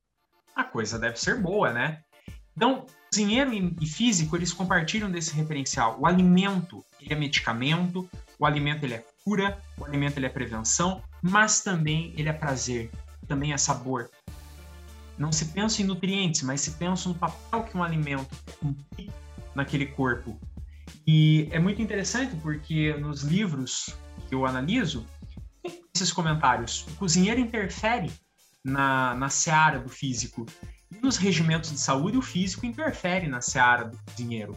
[0.55, 2.01] a coisa deve ser boa, né?
[2.57, 5.99] Então, cozinheiro e físico, eles compartilham desse referencial.
[5.99, 11.03] O alimento, ele é medicamento, o alimento ele é cura, o alimento ele é prevenção,
[11.23, 12.91] mas também ele é prazer,
[13.27, 14.11] também é sabor.
[15.17, 19.11] Não se pensa em nutrientes, mas se pensa no papel que um alimento cumpre
[19.55, 20.39] naquele corpo.
[21.07, 23.95] E é muito interessante porque nos livros
[24.29, 25.07] que eu analiso,
[25.95, 28.11] esses comentários, o cozinheiro interfere
[28.65, 30.47] na, na seara do físico
[31.01, 34.57] nos regimentos de saúde, o físico interfere na seara do dinheiro.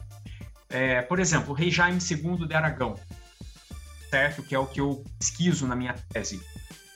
[0.70, 3.00] É, por exemplo, o rei Jaime II de Aragão,
[4.10, 4.44] certo?
[4.44, 6.42] Que é o que eu pesquiso na minha tese.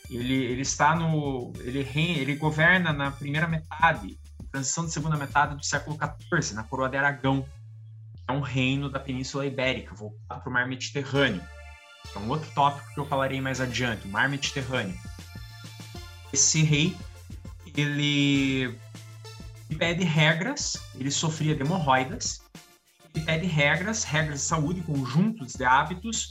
[0.10, 1.54] Ele, ele está no.
[1.60, 4.20] Ele, ele governa na primeira metade,
[4.52, 7.46] transição de segunda metade do século XIV, na coroa de Aragão,
[8.28, 11.42] é um reino da Península Ibérica, voltado para o mar Mediterrâneo.
[12.16, 14.98] É um outro tópico que eu falarei mais adiante, o mar Mediterrâneo.
[16.32, 16.96] Esse rei,
[17.76, 18.78] ele
[19.78, 22.42] pede regras, ele sofria de hemorroidas,
[23.14, 26.30] ele pede regras, regras de saúde, conjuntos de hábitos.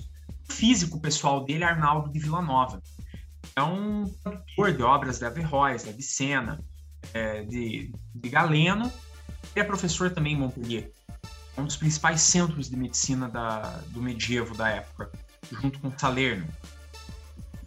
[0.48, 2.82] O físico pessoal dele Arnaldo de Villanova.
[3.54, 6.64] É um autor de obras de Averroes, de Avicena,
[7.12, 8.90] é, de, de Galeno.
[9.54, 10.92] Ele é professor também em Montpellier.
[11.56, 15.10] É um dos principais centros de medicina da, do medievo da época,
[15.50, 16.46] junto com Salerno.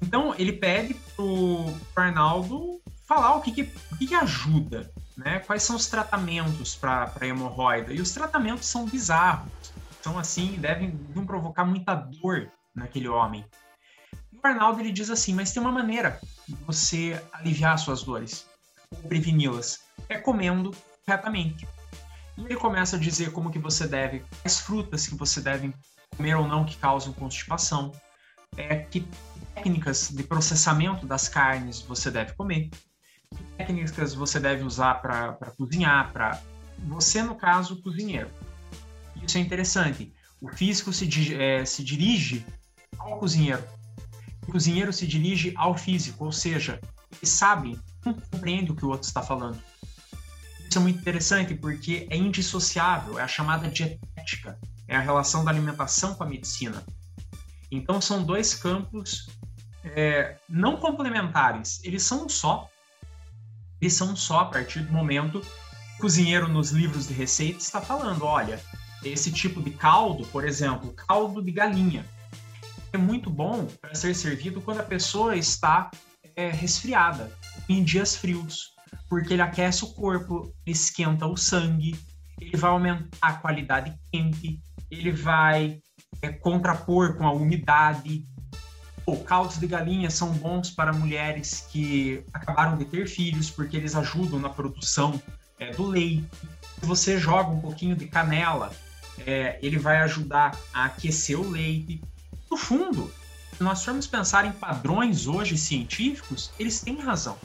[0.01, 3.61] Então, ele pede para o Arnaldo falar o que, que,
[3.91, 4.91] o que, que ajuda
[5.23, 5.39] né?
[5.39, 7.93] Quais são os tratamentos para hemorroida?
[7.93, 9.51] E os tratamentos são bizarros.
[10.01, 13.45] São assim, devem, devem provocar muita dor naquele homem.
[14.31, 18.47] E o Arnaldo ele diz assim: mas tem uma maneira de você aliviar suas dores,
[18.91, 20.71] ou preveni-las, é comendo
[21.05, 21.67] corretamente.
[22.37, 25.73] E ele começa a dizer como que você deve, quais frutas que você deve
[26.17, 27.91] comer ou não que causam constipação,
[28.57, 29.07] é, que
[29.55, 32.69] técnicas de processamento das carnes você deve comer,
[33.57, 36.41] técnicas você deve usar para cozinhar, para
[36.79, 38.29] você, no caso, cozinheiro.
[39.21, 40.11] Isso é interessante.
[40.41, 42.45] O físico se, é, se dirige
[42.97, 43.63] ao cozinheiro.
[44.47, 46.79] O cozinheiro se dirige ao físico, ou seja,
[47.11, 49.61] eles sabem não compreende o que o outro está falando.
[50.67, 55.51] Isso é muito interessante porque é indissociável, é a chamada dietética, é a relação da
[55.51, 56.83] alimentação com a medicina.
[57.69, 59.27] Então são dois campos
[59.83, 62.69] é, não complementares, eles são um só.
[63.79, 65.47] Eles são um só a partir do momento que
[65.97, 68.61] o cozinheiro nos livros de receita está falando, olha,
[69.03, 72.05] esse tipo de caldo, por exemplo, caldo de galinha,
[72.93, 75.89] é muito bom para ser servido quando a pessoa está
[76.35, 77.31] é, resfriada,
[77.67, 78.71] em dias frios,
[79.09, 81.97] porque ele aquece o corpo, esquenta o sangue,
[82.39, 85.79] ele vai aumentar a qualidade quente, ele vai
[86.21, 88.25] é, contrapor com a umidade.
[89.05, 93.95] O caldos de galinha são bons para mulheres que acabaram de ter filhos, porque eles
[93.95, 95.21] ajudam na produção
[95.59, 96.27] é, do leite.
[96.79, 98.71] Se você joga um pouquinho de canela,
[99.25, 102.01] é, ele vai ajudar a aquecer o leite.
[102.49, 103.11] No fundo,
[103.57, 107.37] se nós formos pensar em padrões hoje científicos, eles têm razão.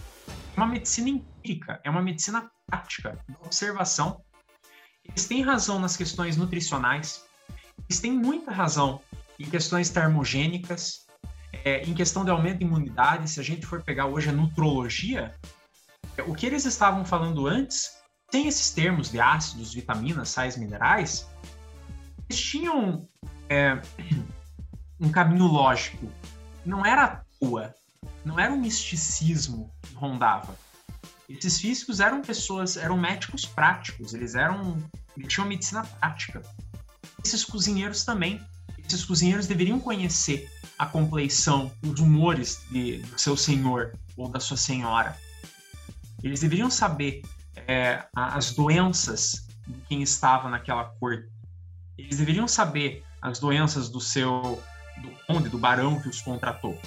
[0.57, 4.21] É uma medicina empírica, é uma medicina prática, observação.
[5.05, 7.25] Eles têm razão nas questões nutricionais,
[7.88, 9.01] eles têm muita razão
[9.38, 11.06] em questões termogênicas,
[11.66, 13.29] é, em questão de aumento de imunidade.
[13.29, 15.35] Se a gente for pegar hoje a nutrologia,
[16.16, 17.90] é, o que eles estavam falando antes,
[18.31, 21.26] sem esses termos de ácidos, vitaminas, sais, minerais,
[22.31, 23.09] eles tinham
[23.48, 23.83] é,
[25.00, 26.09] um caminho lógico.
[26.64, 27.74] Não era à toa,
[28.24, 30.57] não era um misticismo que rondava.
[31.29, 34.79] Esses físicos eram pessoas, eram médicos práticos, eles eram,
[35.16, 36.42] eles tinham medicina prática.
[37.24, 38.40] Esses cozinheiros também.
[38.79, 40.48] Esses cozinheiros deveriam conhecer
[40.79, 45.16] a compleição, os humores de, do seu senhor ou da sua senhora.
[46.22, 47.22] Eles deveriam saber
[47.66, 51.29] é, as doenças de quem estava naquela corte.
[51.98, 54.62] Eles deveriam saber as doenças do seu
[54.98, 56.79] do conde, do barão que os contratou.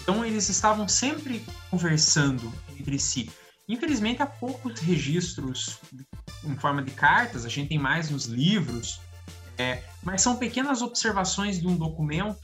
[0.00, 3.30] Então eles estavam sempre conversando entre si.
[3.68, 5.78] Infelizmente há poucos registros
[6.42, 9.00] em forma de cartas, a gente tem mais nos livros,
[9.60, 12.38] é, mas são pequenas observações de um documento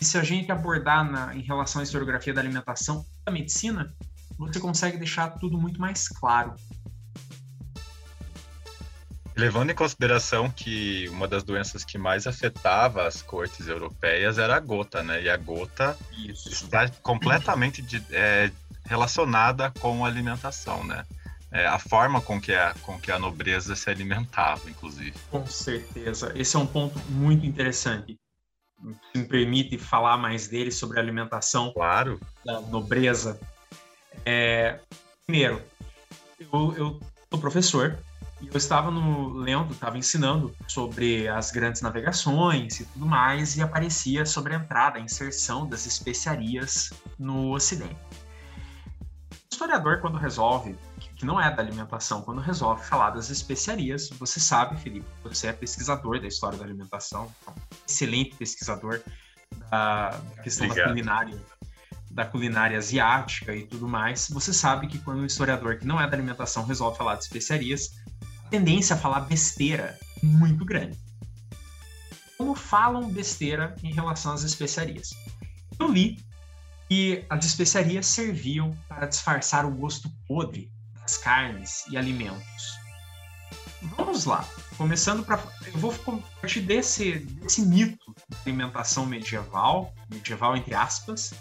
[0.00, 3.92] e se a gente abordar na, em relação à historiografia da alimentação da medicina,
[4.38, 6.54] você consegue deixar tudo muito mais claro.
[9.36, 14.60] Levando em consideração que uma das doenças que mais afetava as cortes europeias era a
[14.60, 15.22] gota, né?
[15.22, 16.48] E a gota Isso.
[16.48, 18.50] está completamente de, é,
[18.84, 21.04] relacionada com a alimentação, né?
[21.50, 25.14] É, a forma com que a, com que a nobreza se alimentava, inclusive.
[25.30, 26.32] Com certeza.
[26.34, 28.18] Esse é um ponto muito interessante.
[29.14, 32.20] Me permite falar mais dele sobre a alimentação claro.
[32.44, 33.40] da nobreza.
[34.26, 34.78] É,
[35.26, 35.62] primeiro,
[36.38, 37.98] eu, eu sou professor
[38.40, 43.62] e eu estava no lendo, estava ensinando sobre as grandes navegações e tudo mais, e
[43.62, 47.96] aparecia sobre a entrada, a inserção das especiarias no Ocidente.
[49.32, 50.76] O historiador, quando resolve,
[51.18, 55.52] que não é da alimentação, quando resolve falar das especiarias, você sabe, Felipe, você é
[55.52, 57.28] pesquisador da história da alimentação,
[57.86, 59.02] excelente pesquisador
[59.68, 60.86] da, questão Obrigado.
[60.86, 61.38] da culinária
[62.10, 66.08] da culinária asiática e tudo mais, você sabe que quando um historiador que não é
[66.08, 67.90] da alimentação resolve falar de especiarias,
[68.50, 70.98] tendência a falar besteira muito grande.
[72.36, 75.10] Como falam besteira em relação às especiarias?
[75.78, 76.18] Eu li
[76.88, 80.70] que as especiarias serviam para disfarçar o gosto podre
[81.08, 82.78] das carnes e alimentos.
[83.96, 85.42] Vamos lá, começando para.
[85.64, 85.94] Eu vou
[86.40, 91.32] partir desse, desse mito da alimentação medieval, medieval entre aspas,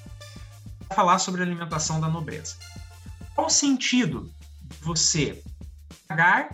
[0.87, 2.55] para falar sobre a alimentação da nobreza.
[3.35, 5.43] Qual o sentido de você
[6.07, 6.49] pagar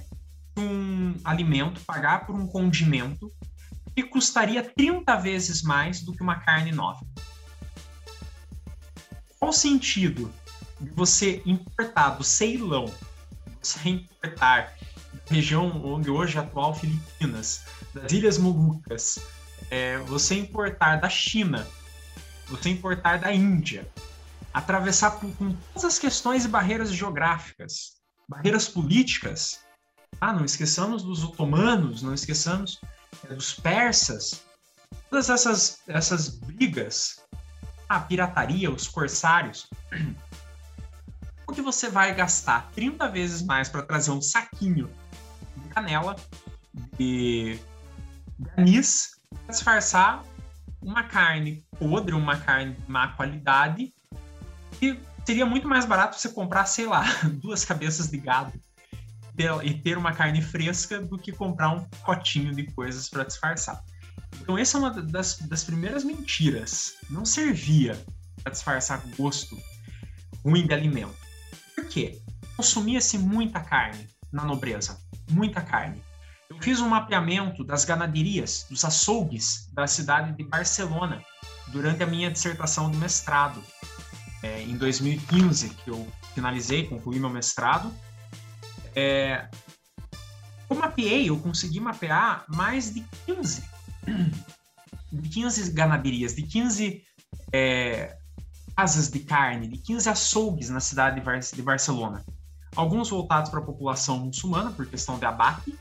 [0.58, 3.32] um alimento, pagar por um condimento
[3.96, 7.06] que custaria 30 vezes mais do que uma carne nova.
[9.38, 10.43] Qual o sentido de
[10.92, 12.92] você importar do Ceilão,
[13.62, 14.74] você importar
[15.14, 17.62] da região onde hoje é atual Filipinas,
[17.94, 19.20] das Ilhas Molucas,
[19.70, 21.68] é, você importar da China,
[22.48, 23.88] você importar da Índia,
[24.54, 27.94] atravessar com todas as questões e barreiras geográficas,
[28.28, 29.64] barreiras políticas,
[30.22, 32.80] ah, não esqueçamos dos otomanos, não esqueçamos
[33.30, 34.44] é, dos persas.
[35.10, 37.22] Todas essas, essas brigas,
[37.90, 39.68] a pirataria, os corsários.
[41.54, 44.90] Que você vai gastar 30 vezes mais para trazer um saquinho
[45.58, 46.16] de canela,
[46.98, 47.60] de
[48.58, 50.24] anis, para disfarçar
[50.82, 53.94] uma carne podre, uma carne de má qualidade,
[54.82, 57.04] e seria muito mais barato você comprar, sei lá,
[57.42, 58.54] duas cabeças de gado
[59.64, 63.84] e ter uma carne fresca do que comprar um potinho de coisas para disfarçar.
[64.42, 66.96] Então, essa é uma das, das primeiras mentiras.
[67.10, 68.00] Não servia
[68.44, 69.58] para disfarçar gosto
[70.44, 71.23] ruim de alimento.
[71.76, 72.22] Por quê?
[72.56, 75.00] Consumia-se muita carne na nobreza,
[75.30, 76.02] muita carne.
[76.50, 81.24] Eu fiz um mapeamento das ganaderias, dos açougues da cidade de Barcelona
[81.68, 83.64] durante a minha dissertação de mestrado.
[84.42, 87.94] É, em 2015, que eu finalizei, concluí meu mestrado.
[88.96, 89.50] É,
[90.70, 93.64] eu mapeei, eu consegui mapear mais de 15,
[95.12, 97.04] de 15 ganaderias, de 15
[97.52, 98.18] é,
[98.76, 102.26] casas de carne, de 15 açougues na cidade de, Bar de Barcelona.
[102.76, 105.78] Alguns voltados para a população muçulmana, por questão de abate,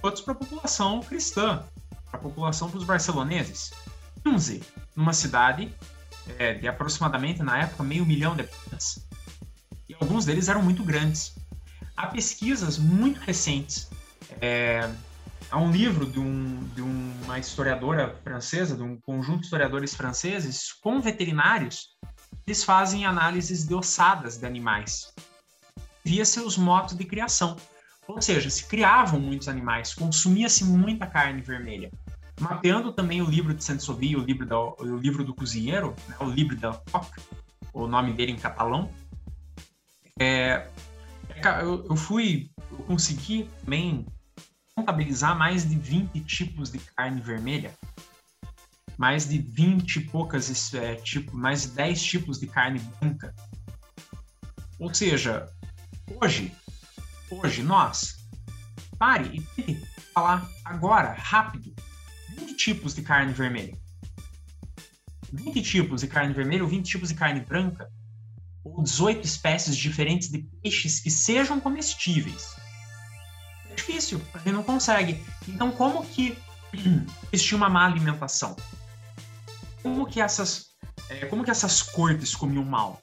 [0.00, 1.64] outros para a população cristã,
[2.10, 3.72] para a população dos barceloneses.
[4.24, 4.62] 15
[4.94, 5.74] numa cidade
[6.38, 9.06] é, de aproximadamente, na época, meio milhão de habitantes.
[9.88, 11.34] E alguns deles eram muito grandes.
[11.96, 13.90] Há pesquisas muito recentes.
[14.40, 14.88] É,
[15.50, 20.72] há um livro de, um, de uma historiadora francesa, de um conjunto de historiadores franceses,
[20.72, 21.88] com veterinários,
[22.46, 25.12] eles fazem análises de ossadas de animais
[26.04, 27.56] via seus modos de criação.
[28.08, 31.90] Ou seja, se criavam muitos animais, consumia-se muita carne vermelha.
[32.40, 36.72] Mapeando também o livro de Saint-Sauvy, o o livro do cozinheiro, né, o livro da
[36.90, 37.20] Coque,
[37.72, 38.90] o nome dele em catalão,
[40.18, 40.66] é,
[41.62, 44.06] eu, eu fui, eu consegui também
[44.74, 47.72] contabilizar mais de 20 tipos de carne vermelha,
[48.96, 53.34] mais de 20 e poucas, é, tipo, mais de 10 tipos de carne branca.
[54.78, 55.48] Ou seja,
[56.20, 56.52] hoje,
[57.30, 58.16] hoje nós,
[58.98, 59.80] pare e
[60.12, 61.74] falar agora, rápido,
[62.38, 63.76] 20 tipos de carne vermelha.
[65.32, 67.90] 20 tipos de carne vermelha ou 20 tipos de carne branca,
[68.64, 72.54] ou 18 espécies diferentes de peixes que sejam comestíveis.
[73.70, 75.22] É difícil, a gente não consegue.
[75.48, 76.36] Então, como que
[77.32, 78.54] existia uma má alimentação?
[79.82, 80.66] Como que essas,
[81.08, 83.00] é, como que essas cortes comiam mal?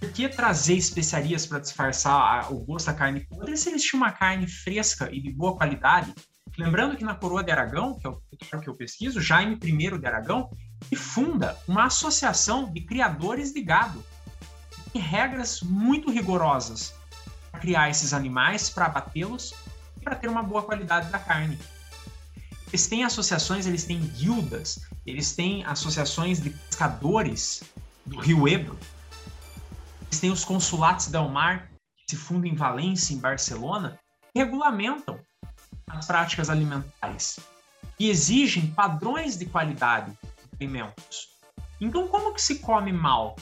[0.00, 4.12] Por que trazer especiarias para disfarçar o gosto da carne podre se eles tinham uma
[4.12, 6.12] carne fresca e de boa qualidade
[6.58, 10.06] Lembrando que na coroa de Aragão, que é o que eu pesquiso, Jaime I de
[10.06, 10.50] Aragão,
[10.96, 14.02] funda uma associação de criadores de gado.
[14.92, 16.94] Tem regras muito rigorosas
[17.50, 19.54] para criar esses animais, para abatê-los
[19.98, 21.58] e para ter uma boa qualidade da carne.
[22.68, 27.62] Eles têm associações, eles têm guildas, eles têm associações de pescadores
[28.04, 28.78] do Rio Ebro.
[30.02, 33.98] Eles têm os consulatos del Mar, que se fundam em Valência, em Barcelona,
[34.32, 35.18] que regulamentam
[35.86, 37.38] as práticas alimentares
[37.98, 41.28] e exigem padrões de qualidade de alimentos.
[41.80, 43.36] Então, como que se come mal?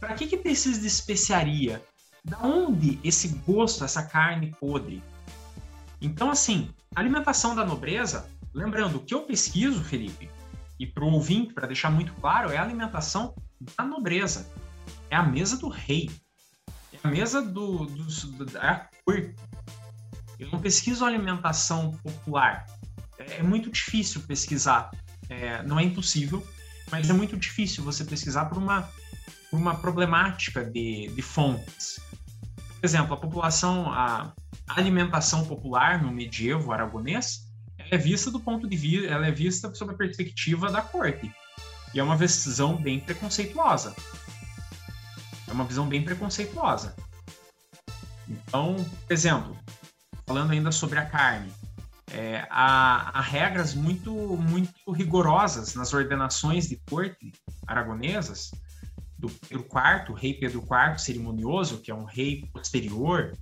[0.00, 1.82] Para que, que precisa de especiaria?
[2.24, 5.02] Da onde esse gosto, essa carne podre?
[6.00, 10.30] Então, assim, a alimentação da nobreza, lembrando, o que eu pesquiso, Felipe,
[10.80, 13.34] e para o ouvinte, para deixar muito claro, é a alimentação
[13.76, 14.50] da nobreza.
[15.10, 16.10] É a mesa do rei.
[16.92, 18.04] É a mesa do, do,
[18.44, 19.34] do é a corte.
[20.38, 22.66] Eu não pesquiso alimentação popular.
[23.18, 24.90] É, é muito difícil pesquisar.
[25.28, 26.46] É, não é impossível,
[26.90, 28.88] mas é muito difícil você pesquisar por uma,
[29.50, 32.00] por uma problemática de, de fontes.
[32.56, 34.32] Por exemplo, a população, a
[34.68, 37.45] alimentação popular no medievo aragonês
[37.90, 41.30] é vista do ponto de vista, ela é vista sob a perspectiva da corte.
[41.94, 43.94] E é uma visão bem preconceituosa.
[45.48, 46.94] É uma visão bem preconceituosa.
[48.28, 48.76] Então,
[49.06, 49.56] por exemplo,
[50.26, 51.50] falando ainda sobre a carne,
[52.12, 57.32] é, há, há, regras muito, muito rigorosas nas ordenações de corte
[57.66, 58.50] aragonesas
[59.18, 63.32] do Pedro IV, rei Pedro IV cerimonioso, que é um rei posterior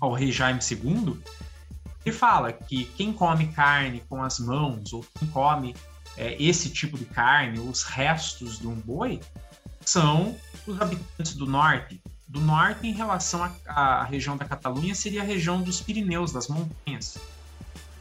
[0.00, 1.20] ao rei Jaime II,
[2.04, 5.74] ele fala que quem come carne com as mãos ou quem come
[6.16, 9.20] é, esse tipo de carne, os restos de um boi,
[9.84, 10.36] são
[10.66, 15.62] os habitantes do norte, do norte em relação à, região da Catalunha seria a região
[15.62, 17.18] dos Pirineus, das montanhas.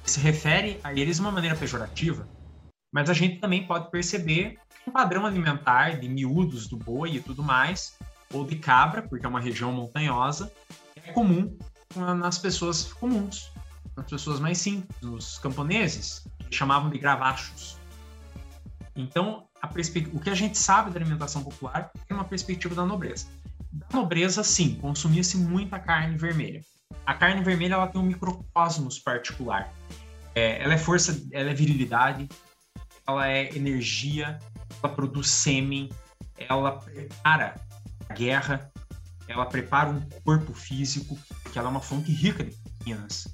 [0.06, 2.28] Se refere a eles de uma maneira pejorativa,
[2.91, 7.20] mas a gente também pode perceber que um padrão alimentar de miúdos do boi e
[7.20, 7.95] tudo mais,
[8.32, 10.51] ou de cabra, porque é uma região montanhosa,
[10.95, 11.56] é comum
[11.95, 13.51] nas pessoas comuns,
[13.96, 17.78] nas pessoas mais simples, nos camponeses, que chamavam de gravachos.
[18.96, 19.48] Então,
[20.12, 23.28] o que a gente sabe da alimentação popular é uma perspectiva da nobreza.
[23.72, 26.62] Da nobreza, sim, consumia-se muita carne vermelha.
[27.06, 29.74] A carne vermelha ela tem um microcosmos particular.
[30.36, 32.28] É, ela é força, ela é virilidade,
[33.08, 34.39] ela é energia,
[34.82, 35.89] ela produz sêmen,
[36.38, 37.56] ela prepara
[38.10, 38.72] a guerra,
[39.28, 43.28] ela prepara um corpo físico, porque ela é uma fonte rica de proteínas.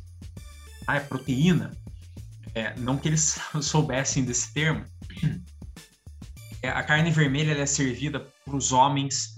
[0.89, 1.71] Ah, é proteína.
[2.55, 4.83] É, não que eles soubessem desse termo.
[6.63, 9.35] É, a carne vermelha é servida para os homens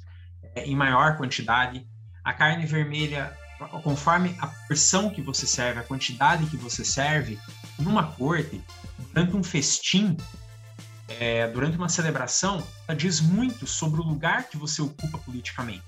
[0.56, 1.86] é, em maior quantidade.
[2.24, 3.38] A carne vermelha,
[3.84, 7.38] conforme a porção que você serve, a quantidade que você serve,
[7.78, 8.64] numa corte,
[9.14, 10.16] durante um festim,
[11.10, 15.84] é, durante uma celebração, ela diz muito sobre o lugar que você ocupa politicamente.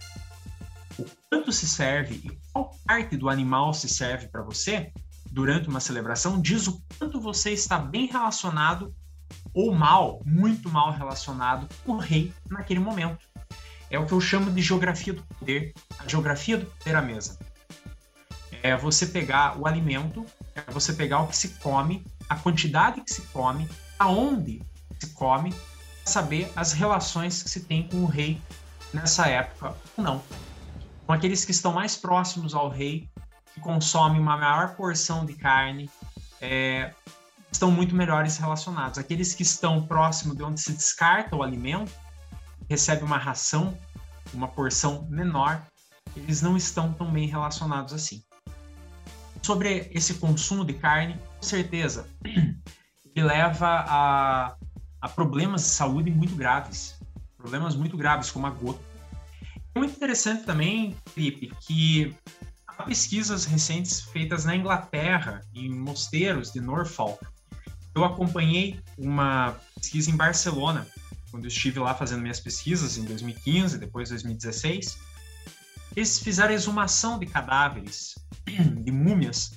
[0.99, 4.91] O quanto se serve e qual parte do animal se serve para você
[5.33, 8.93] durante uma celebração diz o quanto você está bem relacionado
[9.51, 13.25] ou mal, muito mal relacionado com o rei naquele momento.
[13.89, 17.39] É o que eu chamo de geografia do poder, a geografia do poder à mesa.
[18.61, 20.23] É você pegar o alimento,
[20.53, 23.67] é você pegar o que se come, a quantidade que se come,
[23.97, 24.61] aonde
[24.99, 25.51] se come,
[26.05, 28.39] saber as relações que se tem com o rei
[28.93, 30.21] nessa época ou não.
[31.07, 33.09] Com aqueles que estão mais próximos ao rei,
[33.53, 35.89] que consomem uma maior porção de carne,
[36.41, 36.93] é,
[37.51, 38.97] estão muito melhores relacionados.
[38.97, 41.91] Aqueles que estão próximo de onde se descarta o alimento,
[42.69, 43.77] recebem uma ração,
[44.33, 45.61] uma porção menor,
[46.15, 48.23] eles não estão tão bem relacionados assim.
[49.41, 54.55] Sobre esse consumo de carne, com certeza, ele leva a,
[55.01, 56.99] a problemas de saúde muito graves,
[57.37, 58.79] problemas muito graves como a gota.
[59.75, 62.15] É muito interessante também, Felipe, que
[62.77, 67.25] há pesquisas recentes feitas na Inglaterra, em mosteiros de Norfolk,
[67.95, 70.87] eu acompanhei uma pesquisa em Barcelona,
[71.29, 74.97] quando estive lá fazendo minhas pesquisas em 2015, depois 2016.
[75.95, 78.15] Eles fizeram exumação de cadáveres,
[78.45, 79.53] de múmias,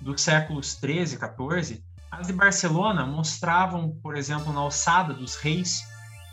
[0.00, 1.84] dos séculos 13 e 14.
[2.10, 5.84] As de Barcelona mostravam, por exemplo, na alçada dos reis,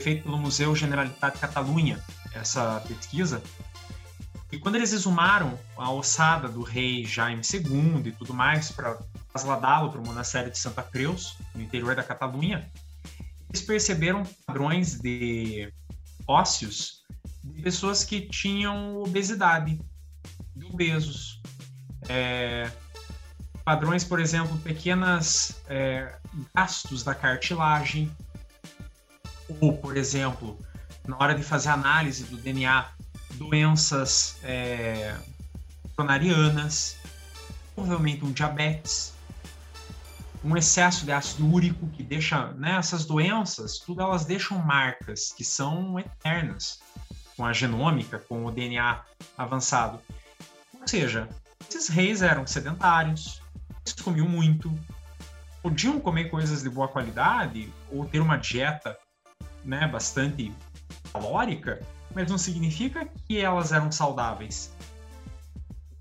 [0.01, 1.99] feito pelo Museu Generalitat de Catalunha,
[2.33, 3.41] essa pesquisa.
[4.51, 8.99] E quando eles exumaram a ossada do rei Jaime II e tudo mais para
[9.31, 12.69] trasladá-lo para o monastério de Santa Cruz, no interior da Catalunha,
[13.49, 15.71] eles perceberam padrões de
[16.27, 17.01] ósseos
[17.43, 19.79] de pessoas que tinham obesidade,
[20.55, 21.41] de obesos.
[22.07, 22.69] É,
[23.63, 26.17] padrões, por exemplo, pequenas é,
[26.53, 28.11] gastos da cartilagem,
[29.59, 30.57] ou, por exemplo,
[31.07, 32.85] na hora de fazer análise do DNA,
[33.41, 35.17] doenças é,
[35.95, 36.97] coronarianas,
[37.73, 39.13] provavelmente um diabetes,
[40.43, 45.43] um excesso de ácido úrico que deixa, né, essas doenças, tudo elas deixam marcas que
[45.43, 46.79] são eternas
[47.35, 49.01] com a genômica, com o DNA
[49.37, 49.99] avançado.
[50.79, 51.27] Ou seja,
[51.67, 53.41] esses reis eram sedentários,
[53.85, 54.71] eles comiam muito,
[55.63, 58.97] podiam comer coisas de boa qualidade ou ter uma dieta,
[59.63, 60.51] né, bastante
[61.11, 61.81] calórica,
[62.15, 64.71] mas não significa que elas eram saudáveis.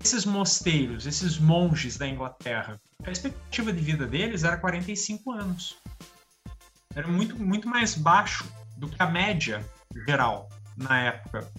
[0.03, 5.77] Esses mosteiros, esses monges da Inglaterra, a expectativa de vida deles era 45 anos.
[6.95, 8.45] Era muito, muito mais baixo
[8.77, 9.65] do que a média
[10.07, 11.51] geral na época.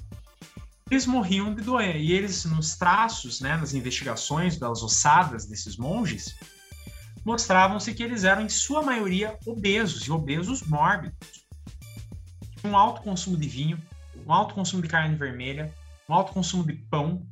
[0.90, 1.96] Eles morriam de doença.
[1.96, 6.36] E eles, nos traços, né, nas investigações das ossadas desses monges,
[7.24, 11.46] mostravam-se que eles eram, em sua maioria, obesos e obesos mórbidos.
[12.64, 13.80] Um alto consumo de vinho,
[14.26, 15.72] um alto consumo de carne vermelha,
[16.08, 17.26] um alto consumo de pão,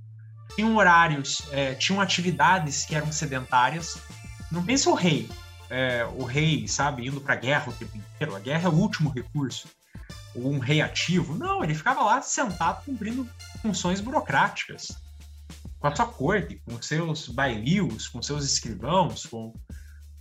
[0.55, 3.99] tinham horários, é, tinham atividades que eram sedentárias.
[4.51, 5.29] Não pensa o rei,
[5.69, 8.35] é, o rei, sabe, indo para a guerra o tempo inteiro.
[8.35, 9.69] A guerra é o último recurso.
[10.35, 11.37] Ou um rei ativo.
[11.37, 13.29] Não, ele ficava lá sentado cumprindo
[13.63, 14.89] funções burocráticas.
[15.79, 19.53] Com a sua corte, com seus bailios, com seus escrivãos, com,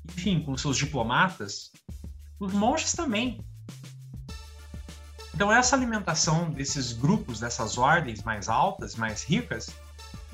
[0.07, 1.71] enfim, com seus diplomatas.
[2.39, 3.43] Os monges também.
[5.33, 9.69] Então, essa alimentação desses grupos, dessas ordens mais altas, mais ricas,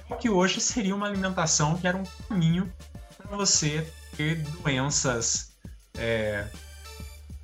[0.10, 2.72] é que hoje seria uma alimentação que era um caminho
[3.18, 5.56] para você ter doenças
[5.98, 6.48] é,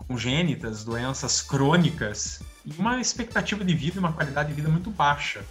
[0.08, 5.44] congênitas, doenças crônicas e uma expectativa de vida e uma qualidade de vida muito baixa.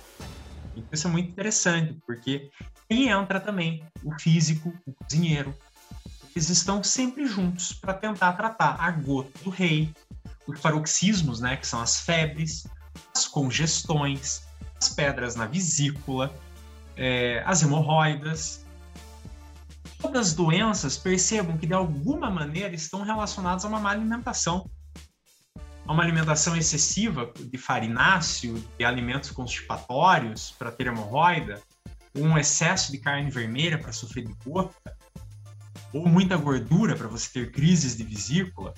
[0.74, 2.50] Então, isso é muito interessante, porque
[2.88, 5.54] quem entra também, o físico, o cozinheiro,
[6.34, 9.92] eles estão sempre juntos para tentar tratar a gota do rei,
[10.58, 12.66] paroxismos, né, que são as febres,
[13.14, 14.42] as congestões,
[14.80, 16.34] as pedras na vesícula,
[16.96, 18.64] é, as hemorroidas.
[19.98, 24.68] Todas as doenças percebam que de alguma maneira estão relacionadas a uma má alimentação.
[25.86, 31.60] A uma alimentação excessiva de farináceo, de alimentos constipatórios para ter hemorroida,
[32.14, 34.96] ou um excesso de carne vermelha para sofrer de gota,
[35.92, 38.74] ou muita gordura para você ter crises de vesícula.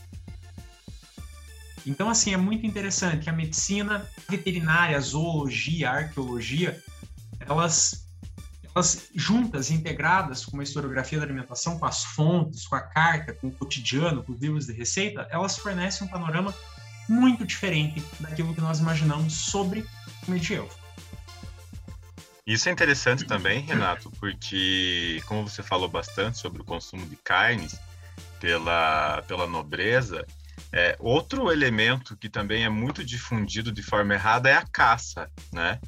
[1.87, 6.80] Então, assim, é muito interessante que a medicina veterinária, a zoologia, a arqueologia,
[7.41, 8.07] elas,
[8.74, 13.49] elas juntas, integradas com uma historiografia da alimentação, com as fontes, com a carta, com
[13.49, 16.55] o cotidiano, com os livros de receita, elas fornecem um panorama
[17.09, 19.85] muito diferente daquilo que nós imaginamos sobre
[20.26, 20.70] o medievo.
[22.47, 27.78] Isso é interessante também, Renato, porque, como você falou bastante sobre o consumo de carnes
[28.41, 30.26] pela, pela nobreza,
[30.72, 35.78] é, outro elemento que também é muito difundido de forma errada é a caça, né?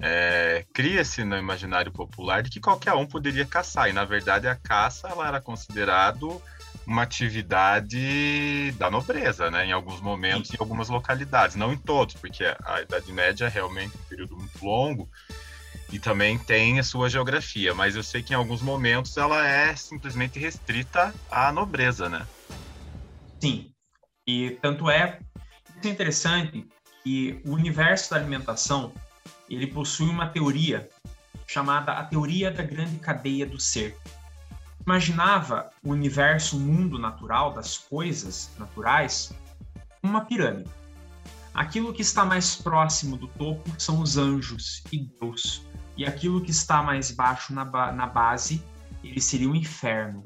[0.00, 4.56] É, Cria-se no imaginário popular de que qualquer um poderia caçar, e na verdade a
[4.56, 6.42] caça ela era considerado
[6.86, 9.66] uma atividade da nobreza, né?
[9.66, 13.96] Em alguns momentos, em algumas localidades, não em todos, porque a Idade Média é realmente
[13.96, 15.08] um período muito longo
[15.90, 19.74] e também tem a sua geografia, mas eu sei que em alguns momentos ela é
[19.76, 22.26] simplesmente restrita à nobreza, né?
[23.40, 23.73] Sim,
[24.26, 25.18] e tanto é,
[25.82, 26.66] é interessante
[27.02, 28.92] que o universo da alimentação
[29.48, 30.88] ele possui uma teoria
[31.46, 33.96] chamada a teoria da grande cadeia do ser.
[34.86, 39.32] Imaginava o universo, o mundo natural das coisas naturais,
[40.02, 40.70] uma pirâmide.
[41.52, 45.62] Aquilo que está mais próximo do topo são os anjos e Deus,
[45.96, 48.62] e aquilo que está mais baixo na, ba na base,
[49.02, 50.22] ele seria o inferno.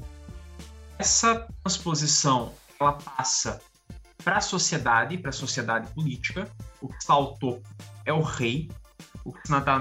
[0.98, 3.60] Essa transposição ela passa
[4.28, 6.46] para a sociedade, para a sociedade política.
[6.82, 7.66] O que está ao topo
[8.04, 8.70] é o rei,
[9.24, 9.40] o que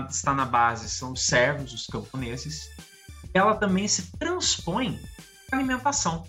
[0.10, 2.70] está na base são os servos, os camponeses.
[3.34, 4.98] Ela também se transpõe
[5.50, 6.26] para a alimentação.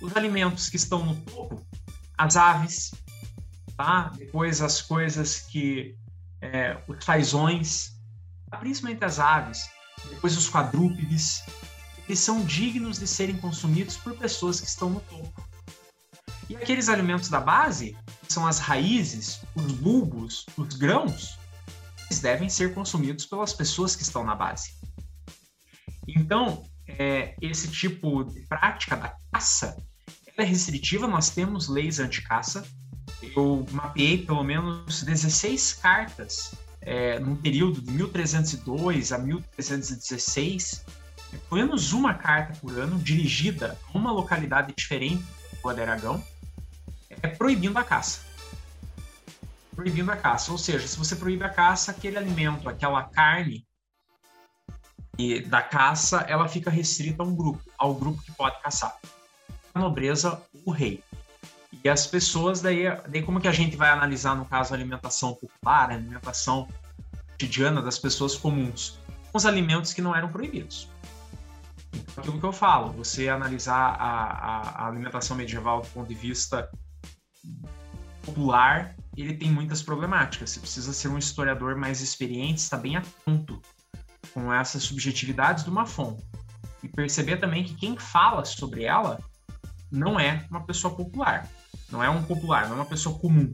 [0.00, 1.66] Os alimentos que estão no topo,
[2.16, 2.94] as aves,
[3.76, 4.10] tá?
[4.16, 5.94] depois as coisas que
[6.40, 7.94] é, os fazões,
[8.58, 9.68] principalmente as aves,
[10.08, 11.44] depois os quadrúpedes,
[12.08, 15.45] eles são dignos de serem consumidos por pessoas que estão no topo.
[16.48, 21.38] E aqueles alimentos da base, que são as raízes, os bulbos, os grãos,
[22.06, 24.74] eles devem ser consumidos pelas pessoas que estão na base.
[26.06, 29.76] Então, é, esse tipo de prática da caça
[30.36, 32.64] é restritiva, nós temos leis anti-caça.
[33.34, 40.84] Eu mapeei pelo menos 16 cartas é, num período de 1302 a 1316,
[41.48, 45.24] pelo menos uma carta por ano dirigida a uma localidade diferente
[45.62, 46.22] do Aragão,
[47.22, 48.20] é proibindo a caça.
[49.74, 50.52] Proibindo a caça.
[50.52, 53.66] Ou seja, se você proíbe a caça, aquele alimento, aquela carne
[55.18, 58.96] e da caça, ela fica restrita a um grupo, ao grupo que pode caçar.
[59.74, 61.02] A nobreza, o rei.
[61.84, 65.34] E as pessoas, daí, daí como que a gente vai analisar, no caso, a alimentação
[65.34, 66.68] popular, a alimentação
[67.30, 68.98] cotidiana das pessoas comuns?
[69.32, 70.88] Os alimentos que não eram proibidos.
[71.92, 76.14] Então, aquilo que eu falo, você analisar a, a, a alimentação medieval do ponto de
[76.14, 76.70] vista
[78.22, 80.50] popular, ele tem muitas problemáticas.
[80.50, 83.60] Você precisa ser um historiador mais experiente, estar bem atento
[84.34, 86.22] com essas subjetividades de uma fonte.
[86.82, 89.18] E perceber também que quem fala sobre ela
[89.90, 91.48] não é uma pessoa popular,
[91.90, 93.50] não é um popular, não é uma pessoa comum.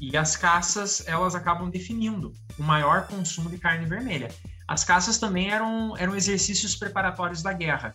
[0.00, 4.28] E as caças, elas acabam definindo o maior consumo de carne vermelha.
[4.66, 7.94] As caças também eram, eram exercícios preparatórios da guerra.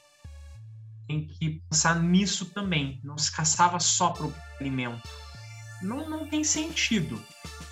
[1.08, 3.00] Tem que pensar nisso também.
[3.04, 5.08] Não se caçava só para o alimento.
[5.82, 7.22] Não, não tem sentido.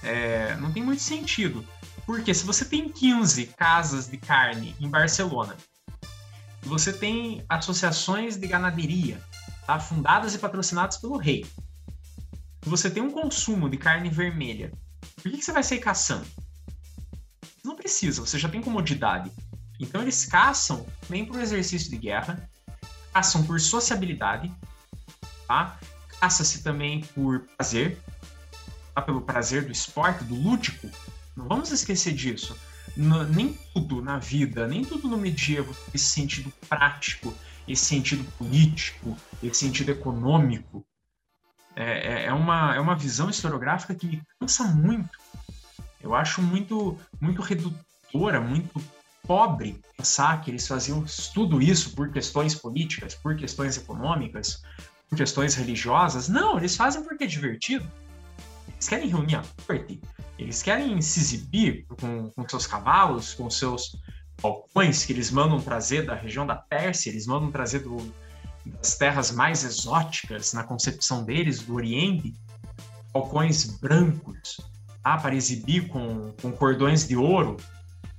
[0.02, 1.66] É, não tem muito sentido.
[2.06, 5.58] Porque se você tem 15 casas de carne em Barcelona,
[6.62, 9.22] você tem associações de ganaderia
[9.66, 11.46] tá, fundadas e patrocinadas pelo rei,
[12.62, 14.72] você tem um consumo de carne vermelha,
[15.16, 16.26] por que, que você vai sair caçando?
[17.64, 19.32] Não precisa, você já tem comodidade.
[19.80, 22.50] Então eles caçam nem por exercício de guerra,
[23.16, 24.52] caçam por sociabilidade,
[25.48, 25.80] tá?
[26.20, 27.98] Caça-se também por prazer,
[28.94, 29.02] tá?
[29.02, 30.90] pelo prazer do esporte, do lúdico.
[31.34, 32.58] Não vamos esquecer disso.
[32.98, 37.34] No, nem tudo na vida, nem tudo no medievo, esse sentido prático,
[37.66, 40.86] esse sentido político, esse sentido econômico.
[41.74, 45.18] É, é, é, uma, é uma visão historiográfica que me cansa muito.
[46.02, 48.84] Eu acho muito, muito redutora, muito
[49.26, 51.04] pobre pensar que eles faziam
[51.34, 54.62] tudo isso por questões políticas, por questões econômicas,
[55.10, 56.28] por questões religiosas.
[56.28, 57.90] Não, eles fazem porque é divertido.
[58.68, 60.02] Eles querem reunir a corte,
[60.38, 63.98] eles querem se exibir com, com seus cavalos, com seus
[64.42, 67.98] balcões que eles mandam trazer da região da Pérsia, eles mandam trazer do,
[68.66, 72.34] das terras mais exóticas na concepção deles, do Oriente,
[73.14, 74.60] balcões brancos,
[75.02, 75.18] tá?
[75.18, 77.58] para exibir com, com cordões de ouro.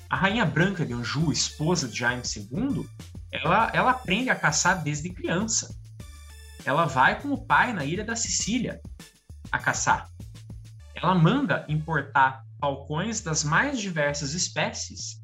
[0.09, 2.89] A Rainha Branca de Anjou, esposa de Jaime II,
[3.33, 5.77] ela, ela aprende a caçar desde criança.
[6.65, 8.81] Ela vai com o pai na ilha da Sicília
[9.51, 10.09] a caçar.
[10.95, 15.21] Ela manda importar falcões das mais diversas espécies.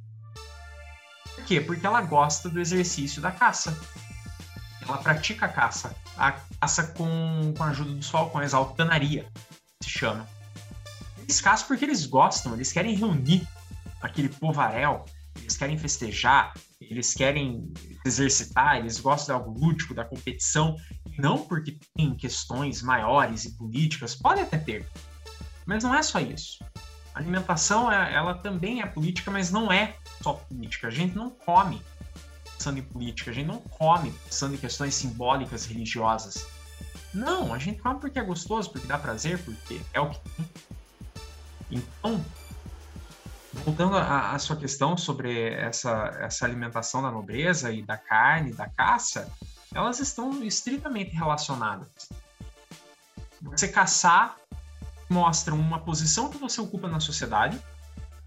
[1.34, 1.60] Por quê?
[1.60, 3.76] Porque ela gosta do exercício da caça.
[4.80, 5.94] Ela pratica a caça.
[6.16, 9.26] A caça com, com a ajuda dos falcões, a altanaria,
[9.82, 10.28] se chama.
[11.18, 13.46] Eles caçam porque eles gostam, eles querem reunir
[14.02, 15.04] aquele povaréu,
[15.40, 17.72] eles querem festejar, eles querem
[18.04, 20.76] exercitar, eles gostam de algo lúdico, da competição,
[21.18, 24.86] não porque tem questões maiores e políticas, pode até ter,
[25.64, 26.62] mas não é só isso.
[27.14, 30.88] A alimentação, é, ela também é política, mas não é só política.
[30.88, 31.82] A gente não come
[32.44, 36.46] pensando em política, a gente não come pensando em questões simbólicas religiosas.
[37.12, 40.48] Não, a gente come porque é gostoso, porque dá prazer, porque é o que tem.
[41.70, 42.24] Então,
[43.52, 49.30] voltando à, sua questão sobre essa, essa alimentação da nobreza e da carne, da caça,
[49.74, 52.10] elas estão estritamente relacionadas.
[53.42, 54.36] Você caçar
[55.08, 57.60] mostra uma posição que você ocupa na sociedade,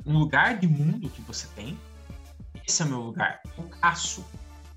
[0.06, 1.78] um lugar de mundo que você tem.
[2.68, 3.42] Esse é o meu lugar.
[3.58, 4.24] Eu caço,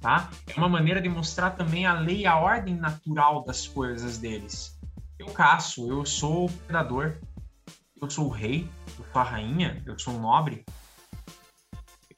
[0.01, 0.31] tá?
[0.47, 4.79] É uma maneira de mostrar também a lei, a ordem natural das coisas deles.
[5.19, 7.15] Eu caço, eu sou o predador,
[8.01, 8.69] eu sou o rei,
[8.99, 10.65] eu sou a rainha, eu sou o nobre.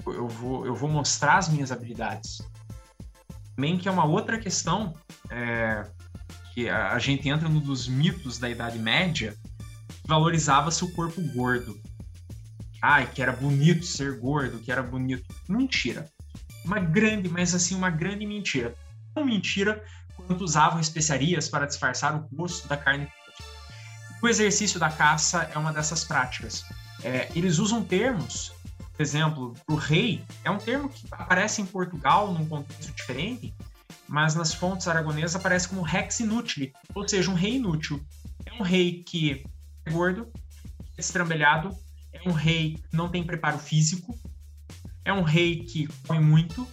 [0.07, 2.41] Eu vou, eu vou mostrar as minhas habilidades.
[3.55, 4.95] Também que é uma outra questão
[5.31, 5.87] é,
[6.55, 9.37] que a, a gente entra no dos mitos da Idade Média,
[10.07, 11.79] valorizava-se o corpo gordo.
[12.83, 15.25] Ai, que era bonito ser gordo, que era bonito.
[15.49, 16.09] Mentira.
[16.65, 18.75] Uma grande, mas assim, uma grande mentira.
[19.15, 19.85] Tão mentira
[20.17, 23.09] quanto usavam especiarias para disfarçar o gosto da carne.
[24.23, 26.65] O exercício da caça é uma dessas práticas.
[27.03, 28.53] É, eles usam termos,
[29.01, 33.55] por exemplo, o rei é um termo que aparece em Portugal num contexto diferente,
[34.07, 37.99] mas nas fontes aragonesas aparece como rex inútil, ou seja, um rei inútil.
[38.45, 39.43] É um rei que
[39.87, 40.31] é gordo,
[40.99, 41.75] é estrambelhado,
[42.13, 44.15] é um rei que não tem preparo físico,
[45.03, 46.69] é um rei que come muito,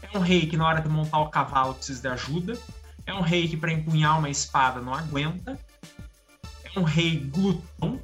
[0.00, 2.56] é um rei que na hora de montar o cavalo precisa de ajuda,
[3.04, 5.58] é um rei que para empunhar uma espada não aguenta,
[6.76, 8.00] um rei glutão,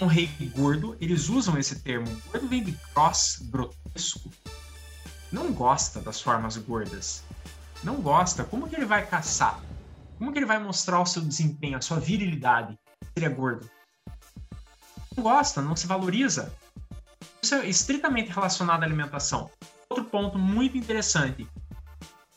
[0.00, 0.96] é um rei gordo.
[1.00, 2.06] Eles usam esse termo.
[2.30, 4.30] Gordo vem de cross, grotesco.
[5.32, 7.22] Não gosta das formas gordas.
[7.82, 8.44] Não gosta.
[8.44, 9.60] Como que ele vai caçar?
[10.18, 12.78] Como que ele vai mostrar o seu desempenho, a sua virilidade?
[13.14, 13.68] Ele é gordo.
[15.16, 16.52] Não gosta, não se valoriza.
[17.42, 19.50] Isso é estritamente relacionado à alimentação.
[19.88, 21.48] Outro ponto muito interessante.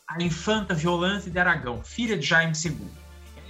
[0.06, 2.90] A infanta Violante de Aragão, filha de Jaime II,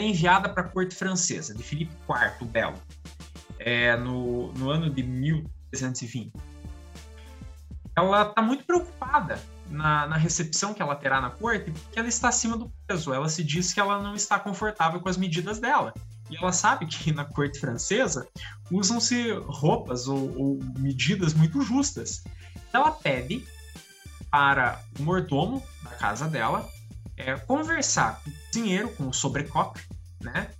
[0.02, 2.78] enviada para a corte francesa de Filipe IV o Belo,
[3.58, 6.32] é, no, no ano de 1320.
[7.96, 12.28] Ela está muito preocupada na, na, recepção que ela terá na corte, porque ela está
[12.28, 13.12] acima do peso.
[13.12, 15.92] Ela se diz que ela não está confortável com as medidas dela.
[16.30, 18.26] E ela sabe que na corte francesa
[18.70, 22.22] usam-se roupas ou, ou, medidas muito justas.
[22.72, 23.44] Ela pede
[24.30, 26.68] para o mordomo da casa dela
[27.26, 29.80] é, conversar com o cozinheiro, com o sobrecoque,
[30.20, 30.50] né?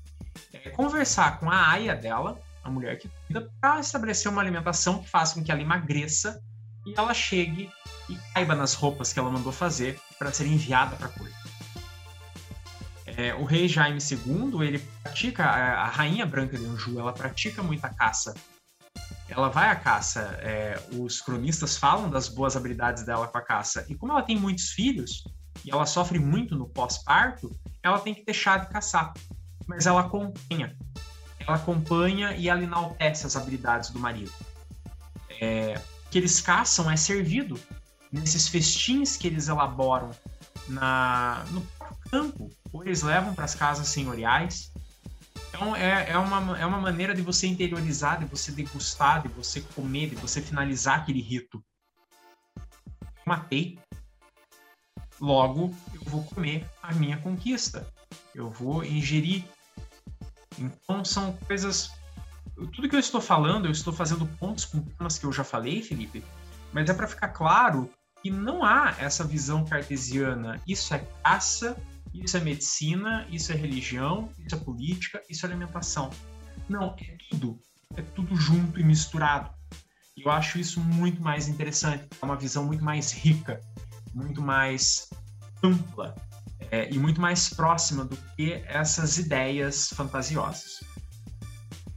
[0.52, 5.08] É, conversar com a aia dela, a mulher que cuida, para estabelecer uma alimentação que
[5.08, 6.42] faça com que ela emagreça
[6.86, 7.70] e ela chegue
[8.08, 11.40] e caiba nas roupas que ela mandou fazer para ser enviada para a corte.
[13.06, 17.88] É, o rei Jaime II, ele pratica, a, rainha branca de Anjou, ela pratica muita
[17.90, 18.34] caça.
[19.28, 23.84] Ela vai à caça, é, os cronistas falam das boas habilidades dela com a caça.
[23.88, 25.22] E como ela tem muitos filhos,
[25.64, 27.50] e ela sofre muito no pós-parto,
[27.82, 29.12] ela tem que deixar de caçar.
[29.66, 30.76] Mas ela acompanha.
[31.38, 34.32] Ela acompanha e ela enaltece as habilidades do marido.
[35.40, 35.80] É,
[36.11, 37.58] que eles caçam é servido
[38.12, 40.11] nesses festins que eles elaboram
[40.68, 41.66] na, no
[42.11, 44.72] campo, ou eles levam para as casas senhoriais.
[45.48, 49.61] Então é, é, uma, é uma maneira de você interiorizar, de você degustar, de você
[49.61, 51.62] comer, de você finalizar aquele rito.
[53.24, 53.78] Matei,
[55.21, 57.87] logo eu vou comer a minha conquista.
[58.35, 59.45] Eu vou ingerir.
[60.59, 61.91] Então são coisas.
[62.73, 65.83] Tudo que eu estou falando, eu estou fazendo pontos com temas que eu já falei,
[65.83, 66.25] Felipe,
[66.73, 67.91] mas é para ficar claro
[68.23, 70.61] que não há essa visão cartesiana.
[70.66, 71.77] Isso é caça
[72.12, 76.11] isso é medicina, isso é religião, isso é política, isso é alimentação.
[76.68, 77.59] Não, é tudo.
[77.97, 79.51] É tudo junto e misturado.
[80.16, 82.09] Eu acho isso muito mais interessante.
[82.21, 83.61] É uma visão muito mais rica,
[84.14, 85.08] muito mais
[85.62, 86.14] ampla
[86.70, 90.80] é, e muito mais próxima do que essas ideias fantasiosas.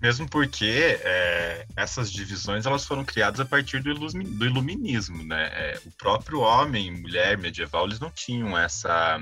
[0.02, 5.46] Mesmo porque é, essas divisões elas foram criadas a partir do, do iluminismo, né?
[5.54, 9.18] É, o próprio homem, mulher medieval, eles não tinham essa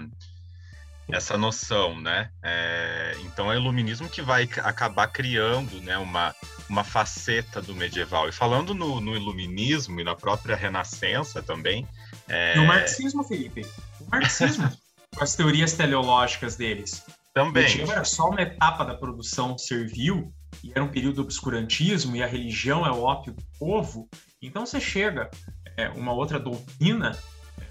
[1.12, 2.32] essa noção, né?
[2.42, 6.34] É, então é o iluminismo que vai acabar criando, né, uma,
[6.70, 8.30] uma faceta do medieval.
[8.30, 11.88] E falando no, no iluminismo e na própria renascença também.
[12.32, 12.56] É...
[12.56, 13.66] No marxismo, Felipe.
[14.00, 14.70] O marxismo,
[15.16, 17.04] com as teorias teleológicas deles.
[17.34, 17.82] Também.
[17.82, 22.28] era só uma etapa da produção servil, e era um período do obscurantismo, e a
[22.28, 24.10] religião é o ópio do povo,
[24.42, 25.30] Então você chega,
[25.78, 27.18] é, uma outra doutrina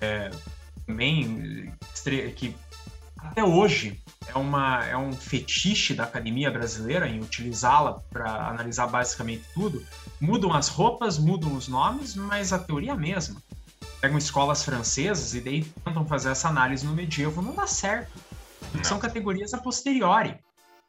[0.01, 0.31] é,
[0.87, 1.73] também
[2.37, 2.55] que
[3.19, 9.45] até hoje é, uma, é um fetiche da academia brasileira em utilizá-la para analisar basicamente
[9.53, 9.85] tudo.
[10.21, 13.41] Mudam as roupas, mudam os nomes, mas a teoria é a mesma.
[14.01, 18.13] Pegam escolas francesas e daí tentam fazer essa análise no medievo, não dá certo.
[18.75, 18.85] Não.
[18.85, 20.39] São categorias a posteriori.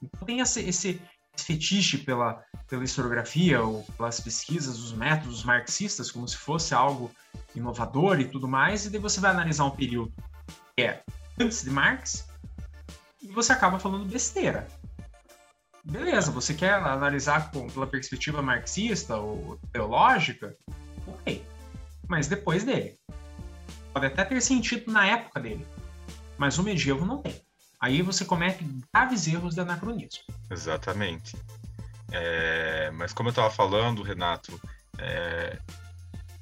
[0.01, 1.01] Então tem esse, esse
[1.35, 7.11] fetiche pela, pela historiografia ou pelas pesquisas, os métodos marxistas, como se fosse algo
[7.55, 10.13] inovador e tudo mais, e daí você vai analisar um período
[10.75, 11.03] que é
[11.39, 12.25] antes de Marx
[13.21, 14.67] e você acaba falando besteira.
[15.83, 20.55] Beleza, você quer analisar com, pela perspectiva marxista ou teológica?
[22.11, 22.99] Mas depois dele.
[23.93, 25.65] Pode até ter sentido na época dele.
[26.37, 27.41] Mas o medievo não tem.
[27.79, 30.21] Aí você comete graves erros de anacronismo.
[30.49, 31.37] Exatamente.
[32.11, 34.59] É, mas como eu estava falando, Renato,
[34.97, 35.57] é,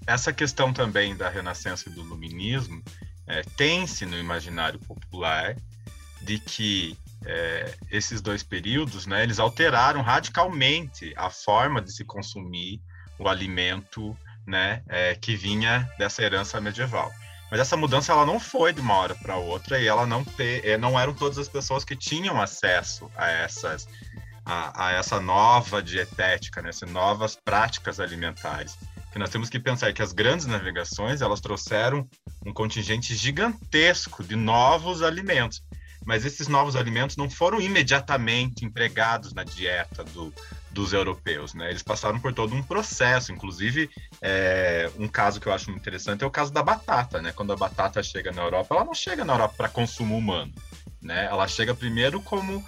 [0.08, 2.82] essa questão também da renascença e do luminismo
[3.28, 5.56] é, tem-se no imaginário popular
[6.20, 12.82] de que é, esses dois períodos, né, eles alteraram radicalmente a forma de se consumir
[13.20, 14.18] o alimento,
[14.50, 17.12] né, é, que vinha dessa herança medieval.
[17.52, 20.66] Mas essa mudança ela não foi de uma hora para outra e ela não ter,
[20.66, 23.88] é, não eram todas as pessoas que tinham acesso a essas
[24.46, 28.78] a, a essa nova dietética, né, essas novas práticas alimentares.
[29.12, 32.08] Que nós temos que pensar que as grandes navegações elas trouxeram
[32.46, 35.62] um contingente gigantesco de novos alimentos
[36.06, 40.34] mas esses novos alimentos não foram imediatamente empregados na dieta do,
[40.72, 41.70] dos europeus, né?
[41.70, 43.90] Eles passaram por todo um processo, inclusive
[44.22, 47.32] é, um caso que eu acho interessante é o caso da batata, né?
[47.32, 50.54] Quando a batata chega na Europa, ela não chega na Europa para consumo humano,
[51.02, 51.26] né?
[51.26, 52.64] Ela chega primeiro como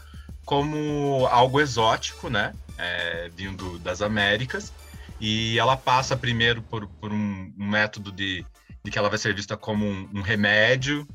[0.46, 2.54] como algo exótico, né?
[2.78, 4.74] É, vindo das Américas
[5.20, 8.44] e ela passa primeiro por, por um, um método de,
[8.84, 11.08] de que ela vai ser vista como um, um remédio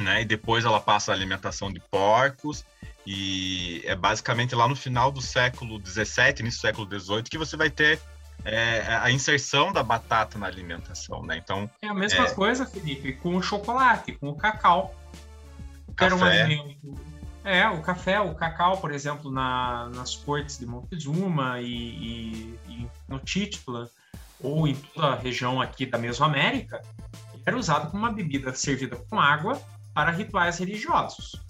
[0.00, 0.22] né?
[0.22, 2.64] E depois ela passa a alimentação de porcos
[3.12, 7.56] e é basicamente lá no final do século 17, início do século 18 que você
[7.56, 8.00] vai ter
[8.44, 11.36] é, a inserção da batata na alimentação, né?
[11.36, 12.30] Então é a mesma é...
[12.30, 14.94] coisa, Felipe, com o chocolate, com o cacau.
[15.88, 17.00] O Era um alimento.
[17.42, 22.88] É, o café, o cacau, por exemplo, na, nas cortes de Montezuma e, e, e
[23.08, 23.90] no Títula,
[24.38, 26.80] ou em toda a região aqui da Mesoamérica,
[27.44, 29.60] era usado como uma bebida servida com água
[29.92, 31.49] para rituais religiosos.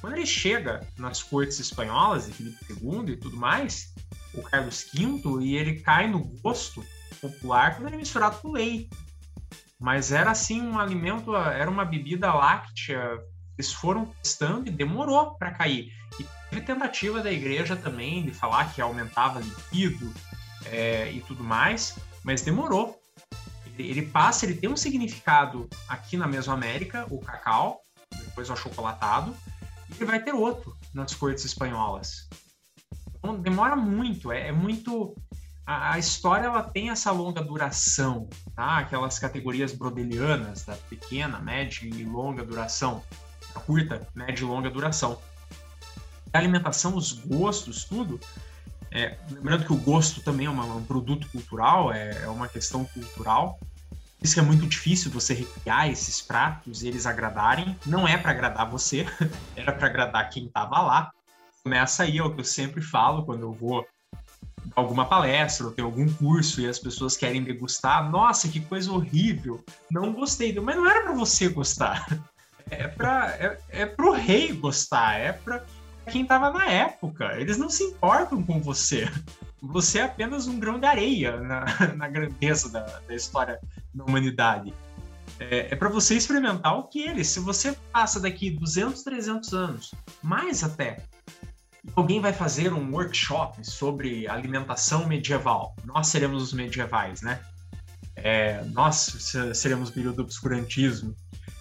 [0.00, 3.92] Quando ele chega nas cortes espanholas, de Filipe II e tudo mais,
[4.34, 6.84] o Carlos V, e ele cai no gosto
[7.20, 8.90] popular quando ele é misturado com leite.
[9.80, 13.18] Mas era assim um alimento, era uma bebida láctea.
[13.56, 15.92] Eles foram testando e demorou para cair.
[16.18, 20.12] E teve tentativa da igreja também de falar que aumentava líquido
[20.66, 22.98] é, e tudo mais, mas demorou
[23.82, 27.80] ele passa, ele tem um significado aqui na Mesoamérica, o cacau,
[28.24, 29.36] depois o achocolatado,
[30.00, 32.28] e vai ter outro nas cortes espanholas.
[33.18, 35.14] Então demora muito, é, é muito.
[35.66, 38.78] A, a, história ela tem essa longa duração, tá?
[38.78, 43.02] Aquelas categorias brodelianas da pequena, média e longa duração,
[43.54, 45.20] a curta, média e longa duração.
[46.32, 48.20] A alimentação, os gostos, tudo.
[48.90, 52.84] É, lembrando que o gosto também é uma, um produto cultural, é, é uma questão
[52.86, 53.60] cultural.
[54.22, 57.76] Isso é muito difícil você recriar esses pratos e eles agradarem.
[57.86, 59.06] Não é para agradar você,
[59.54, 61.10] era para agradar quem estava lá.
[61.62, 63.86] Começa aí, é o que eu sempre falo quando eu vou
[64.74, 68.10] alguma palestra ou tem algum curso e as pessoas querem degustar.
[68.10, 69.64] Nossa, que coisa horrível!
[69.90, 72.06] Não gostei, mas não era para você gostar.
[72.70, 75.64] É para é, é pro rei gostar, é para
[76.10, 77.38] quem estava na época.
[77.38, 79.08] Eles não se importam com você.
[79.60, 81.64] Você é apenas um grão de areia na,
[81.96, 83.60] na grandeza da, da história
[83.92, 84.72] da humanidade.
[85.38, 87.24] É, é para você experimentar o que ele.
[87.24, 91.02] Se você passa daqui 200, 300 anos, mais até,
[91.94, 95.74] alguém vai fazer um workshop sobre alimentação medieval.
[95.84, 97.40] Nós seremos os medievais, né?
[98.16, 98.96] É, nós
[99.54, 101.14] seremos o período do obscurantismo.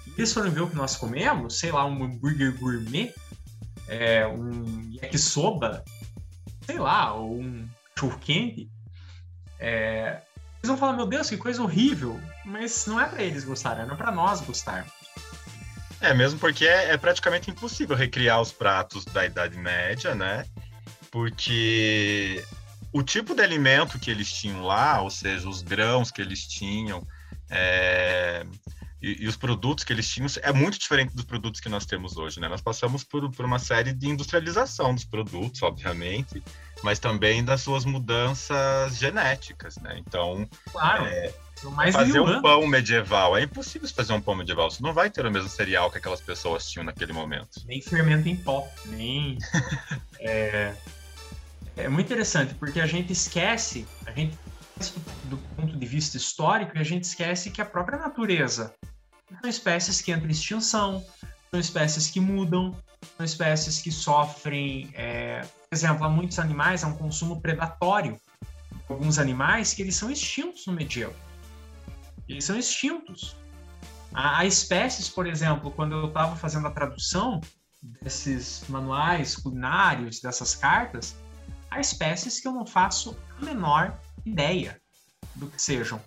[0.08, 3.14] E eles foram ver o que nós comemos, sei lá, um hambúrguer gourmet,
[3.88, 5.84] é, um yakisoba,
[6.66, 7.68] sei lá, um
[8.20, 8.70] quente.
[9.60, 10.22] É,
[10.58, 12.20] eles vão falar, meu Deus, que coisa horrível.
[12.46, 14.92] Mas não é para eles gostarem, é para nós gostarmos.
[16.00, 20.46] É, mesmo porque é, é, praticamente impossível recriar os pratos da Idade Média, né?
[21.10, 22.44] Porque
[22.94, 27.06] o tipo de alimento que eles tinham lá, ou seja, os grãos que eles tinham,
[27.50, 28.46] é,
[29.02, 32.18] e, e, os produtos que eles tinham é muito diferente dos produtos que nós temos
[32.18, 32.48] hoje, né?
[32.48, 36.44] Nós passamos por, por uma série de industrialização dos produtos, obviamente,
[36.84, 40.02] mas também das suas mudanças genéticas, né?
[40.06, 41.06] Então, claro.
[41.06, 41.34] É,
[41.92, 44.70] fazer um pão medieval é impossível fazer um pão medieval.
[44.70, 47.62] Você não vai ter o mesmo cereal que aquelas pessoas tinham naquele momento.
[47.66, 49.38] Nem fermento em pó, nem
[50.20, 50.76] é,
[51.76, 54.38] é muito interessante porque a gente esquece, a gente
[55.24, 58.74] do ponto de vista histórico, e a gente esquece que a própria natureza
[59.42, 61.04] são espécies que entram em extinção,
[61.50, 62.76] são espécies que mudam,
[63.16, 68.20] são espécies que sofrem, é, exemplo, há muitos animais, há um consumo predatório.
[68.90, 71.16] Alguns animais que eles são extintos no medievo.
[72.28, 73.36] Eles são extintos.
[74.14, 77.42] Há, há espécies, por exemplo, quando eu estava fazendo a tradução
[78.02, 81.16] desses manuais culinários, dessas cartas,
[81.70, 84.82] há espécies que eu não faço a menor ideia
[85.36, 86.02] do que sejam.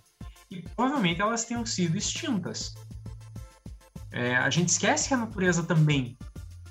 [0.50, 2.74] E provavelmente elas tenham sido extintas.
[4.10, 6.18] É, a gente esquece que a natureza também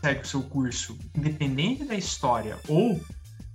[0.02, 3.00] segue o seu curso, independente da história, ou,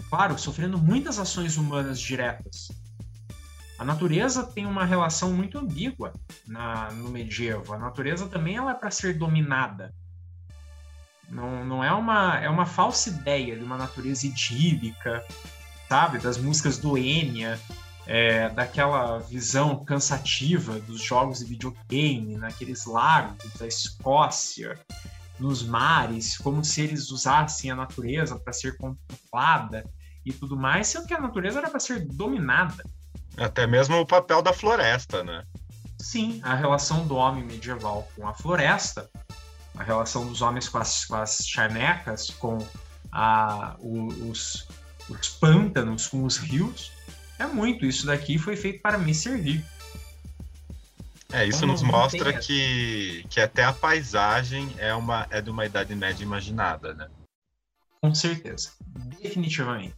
[0.09, 2.69] claro, sofrendo muitas ações humanas diretas.
[3.79, 6.13] A natureza tem uma relação muito ambígua
[6.47, 7.75] na, no medievo.
[7.75, 9.93] A natureza também ela é para ser dominada.
[11.29, 15.25] Não, não é uma é uma falsa ideia de uma natureza idílica,
[15.89, 16.19] sabe?
[16.19, 17.59] Das músicas do Enya,
[18.07, 24.79] é, daquela visão cansativa dos jogos de videogame, naqueles lagos da Escócia,
[25.39, 29.85] nos mares, como se eles usassem a natureza para ser contemplada
[30.25, 32.85] e tudo mais, sendo que a natureza era para ser dominada.
[33.37, 35.45] Até mesmo o papel da floresta, né?
[35.99, 39.11] Sim, a relação do homem medieval com a floresta,
[39.77, 42.59] a relação dos homens com as, com as charnecas, com
[43.11, 44.69] a, os,
[45.09, 46.93] os pântanos, com os rios,
[47.39, 47.85] é muito.
[47.85, 49.65] Isso daqui foi feito para me servir.
[51.35, 55.93] É, isso nos mostra que, que até a paisagem é, uma, é de uma Idade
[55.93, 57.09] Média imaginada, né?
[58.01, 58.71] Com certeza.
[59.21, 59.97] Definitivamente.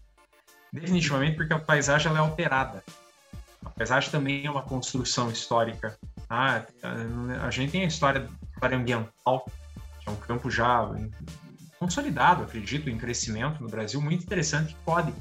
[0.72, 2.82] Definitivamente porque a paisagem é alterada.
[3.62, 5.98] A paisagem também é uma construção histórica.
[6.30, 6.64] Ah,
[7.42, 9.44] a gente tem a história, a história ambiental,
[10.00, 10.88] que é um campo já
[11.78, 15.12] consolidado, acredito, em crescimento no Brasil, muito interessante, que pode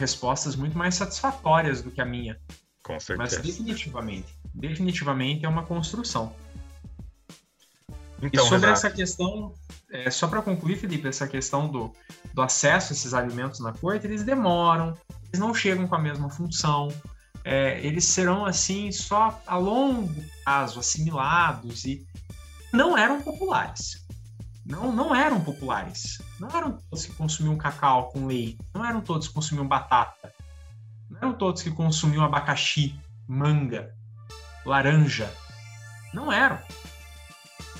[0.00, 2.40] respostas muito mais satisfatórias do que a minha.
[2.88, 3.36] Com certeza.
[3.36, 6.34] Mas definitivamente, definitivamente é uma construção.
[8.20, 9.54] Então, e sobre essa questão,
[9.92, 11.92] é, só para concluir, Felipe, essa questão do,
[12.34, 14.96] do acesso a esses alimentos na corte, eles demoram,
[15.28, 16.88] eles não chegam com a mesma função,
[17.44, 22.04] é, eles serão assim só a longo prazo assimilados e
[22.72, 24.08] não eram populares
[24.68, 26.20] não, não eram populares.
[26.38, 28.58] Não eram todos que consumiam cacau com leite.
[28.74, 30.32] Não eram todos que consumiam batata.
[31.20, 33.94] Não eram todos que consumiam abacaxi, manga,
[34.64, 35.32] laranja.
[36.14, 36.58] Não eram.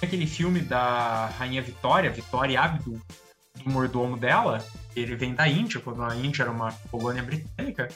[0.03, 3.01] Aquele filme da Rainha Vitória, Vitória Abdul,
[3.63, 4.65] do mordomo dela,
[4.95, 7.89] ele vem da Índia, quando a Índia era uma colônia britânica,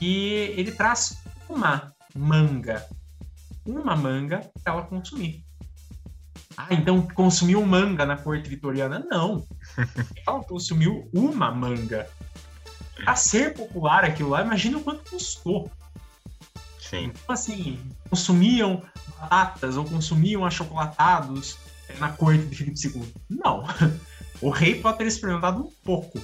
[0.00, 2.86] e ele traz uma manga.
[3.66, 5.44] Uma manga para ela consumir.
[6.56, 9.04] Ah, então consumiu manga na corte vitoriana?
[9.10, 9.44] Não.
[10.26, 12.08] Ela consumiu uma manga.
[13.06, 15.70] A ser popular aquilo lá, imagina o quanto custou.
[16.78, 17.06] Sim.
[17.06, 18.82] Então, assim, consumiam
[19.18, 21.58] batatas ou consumiam achocolatados
[21.98, 23.14] na corte de Filipe II?
[23.28, 23.64] Não.
[24.40, 26.20] O rei pode ter experimentado um pouco.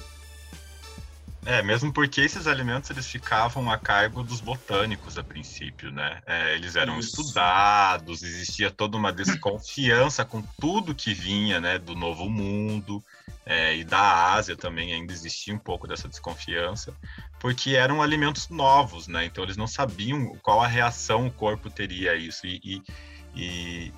[1.43, 6.21] É, mesmo porque esses alimentos eles ficavam a cargo dos botânicos a princípio, né?
[6.25, 7.19] É, eles eram Isso.
[7.19, 13.03] estudados, existia toda uma desconfiança com tudo que vinha, né, do Novo Mundo
[13.43, 16.95] é, e da Ásia também ainda existia um pouco dessa desconfiança,
[17.39, 19.25] porque eram alimentos novos, né?
[19.25, 22.83] Então eles não sabiam qual a reação o corpo teria a isso e, e,
[23.35, 23.93] e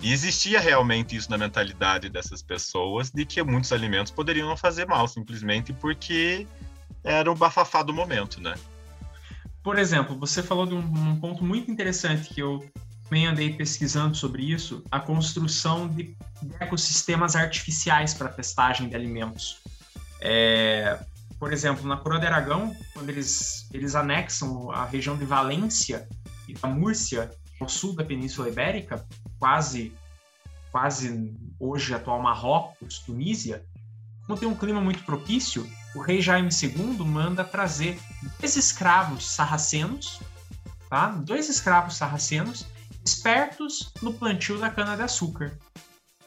[0.00, 4.86] e existia realmente isso na mentalidade dessas pessoas de que muitos alimentos poderiam não fazer
[4.86, 6.46] mal, simplesmente porque
[7.02, 8.54] era o bafafá do momento, né?
[9.62, 12.64] Por exemplo, você falou de um, um ponto muito interessante que eu
[13.04, 16.14] também andei pesquisando sobre isso, a construção de,
[16.60, 19.60] ecossistemas artificiais para testagem de alimentos.
[20.20, 20.98] É,
[21.38, 26.06] por exemplo, na Coroa de Aragão, quando eles, eles anexam a região de Valência
[26.46, 27.30] e da Múrcia,
[27.60, 29.04] ao sul da Península Ibérica,
[29.38, 29.92] quase,
[30.70, 33.64] quase hoje atual Marrocos, Tunísia,
[34.26, 37.98] como tem um clima muito propício, o rei Jaime II manda trazer
[38.38, 40.20] dois escravos sarracenos,
[40.88, 41.08] tá?
[41.08, 42.66] Dois escravos sarracenos
[43.04, 45.56] espertos no plantio da cana-de-açúcar,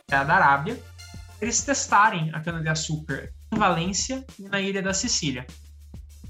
[0.07, 0.81] da Arábia,
[1.39, 5.45] eles testarem a cana-de-açúcar em Valência e na ilha da Sicília.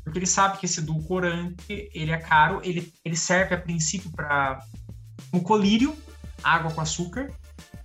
[0.03, 4.59] Porque ele sabe que esse edulcorante, ele é caro, ele, ele serve a princípio para
[5.33, 5.95] um colírio,
[6.43, 7.31] água com açúcar.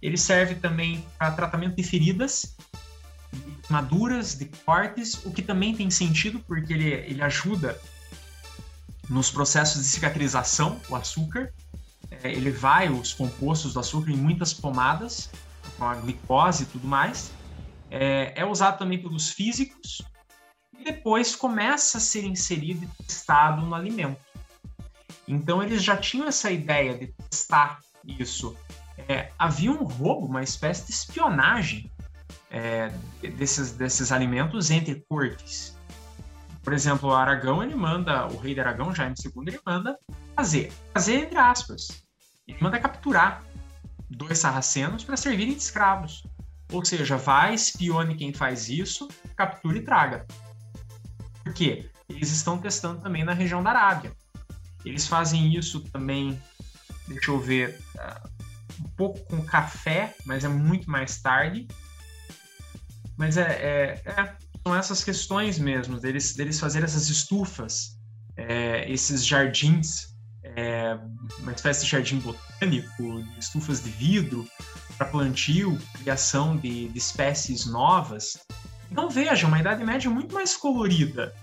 [0.01, 2.57] Ele serve também para tratamento de feridas
[3.69, 7.81] maduras, de cortes, o que também tem sentido porque ele, ele ajuda
[9.09, 11.53] nos processos de cicatrização, o açúcar.
[12.11, 15.31] É, ele vai os compostos do açúcar em muitas pomadas,
[15.77, 17.31] com a glicose e tudo mais.
[17.91, 20.03] É, é usado também pelos físicos
[20.79, 24.21] e depois começa a ser inserido e testado no alimento.
[25.27, 28.57] Então eles já tinham essa ideia de testar isso.
[29.09, 31.91] É, havia um roubo, uma espécie de espionagem
[32.51, 32.91] é,
[33.37, 35.77] desses, desses alimentos entre cortes.
[36.63, 39.97] Por exemplo, o Aragão, ele manda, o rei de Aragão, Jaime II, ele manda
[40.35, 41.89] fazer, fazer entre aspas,
[42.47, 43.43] ele manda capturar
[44.11, 46.25] dois sarracenos para servirem de escravos.
[46.73, 50.27] Ou seja, vai, espione quem faz isso, capture e traga.
[51.45, 51.89] Por quê?
[52.09, 54.13] Eles estão testando também na região da Arábia.
[54.85, 56.41] Eles fazem isso também,
[57.07, 58.29] deixa eu ver, uh,
[58.81, 61.67] um pouco com café, mas é muito mais tarde.
[63.17, 67.97] Mas é, é, é, são essas questões mesmo, deles, deles fazer essas estufas,
[68.37, 70.99] é, esses jardins, é,
[71.41, 74.47] uma espécie de jardim botânico, estufas de vidro
[74.97, 78.39] para plantio, criação de, de espécies novas.
[78.91, 81.35] Então veja, uma Idade Média muito mais colorida,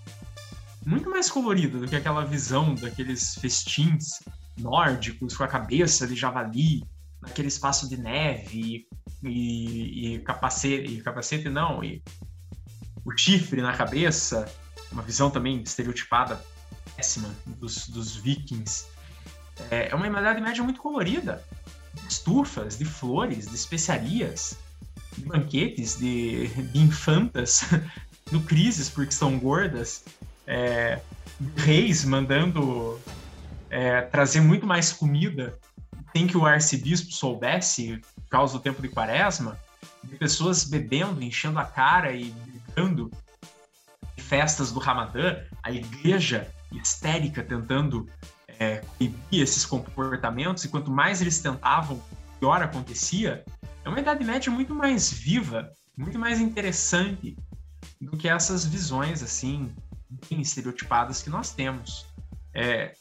[0.86, 4.20] muito mais colorida do que aquela visão daqueles festins
[4.58, 6.84] nórdicos com a cabeça de javali,
[7.24, 8.86] naquele espaço de neve
[9.24, 12.04] e, e, capacete, e capacete não, e
[13.06, 14.46] o chifre na cabeça,
[14.92, 16.44] uma visão também estereotipada,
[16.96, 18.86] péssima dos, dos vikings.
[19.72, 21.44] É, é uma Idade Média muito colorida,
[21.94, 24.58] de estufas, de flores, de especiarias,
[25.18, 27.62] de banquetes, de, de infantas,
[28.32, 30.04] no crises porque são gordas,
[30.46, 31.00] é,
[31.56, 33.00] reis mandando
[33.70, 35.58] é, trazer muito mais comida
[36.16, 39.59] sem que o arcebispo soubesse, por causa do tempo de quaresma,
[40.03, 43.11] de pessoas bebendo, enchendo a cara e gritando
[44.18, 48.07] festas do Ramadã, a igreja histérica tentando
[48.47, 52.01] é, coibir esses comportamentos, e quanto mais eles tentavam,
[52.39, 53.43] pior acontecia.
[53.84, 57.36] É uma Idade Média muito mais viva, muito mais interessante
[57.99, 59.74] do que essas visões assim
[60.30, 62.05] bem estereotipadas que nós temos.
[62.53, 62.93] É,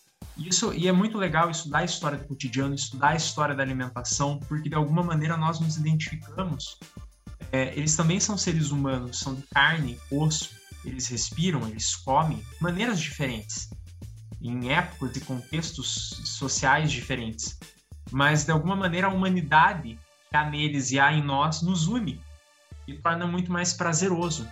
[0.48, 4.38] isso, e é muito legal estudar a história do cotidiano, estudar a história da alimentação,
[4.48, 6.78] porque de alguma maneira nós nos identificamos.
[7.50, 10.50] É, eles também são seres humanos, são de carne, osso,
[10.84, 13.70] eles respiram, eles comem maneiras diferentes,
[14.40, 17.58] em épocas e contextos sociais diferentes.
[18.10, 19.98] Mas de alguma maneira a humanidade
[20.30, 22.20] que há neles e há em nós nos une
[22.86, 24.48] e torna muito mais prazeroso.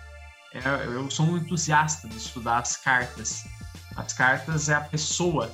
[0.53, 3.45] É, eu sou um entusiasta de estudar as cartas.
[3.95, 5.51] As cartas é a pessoa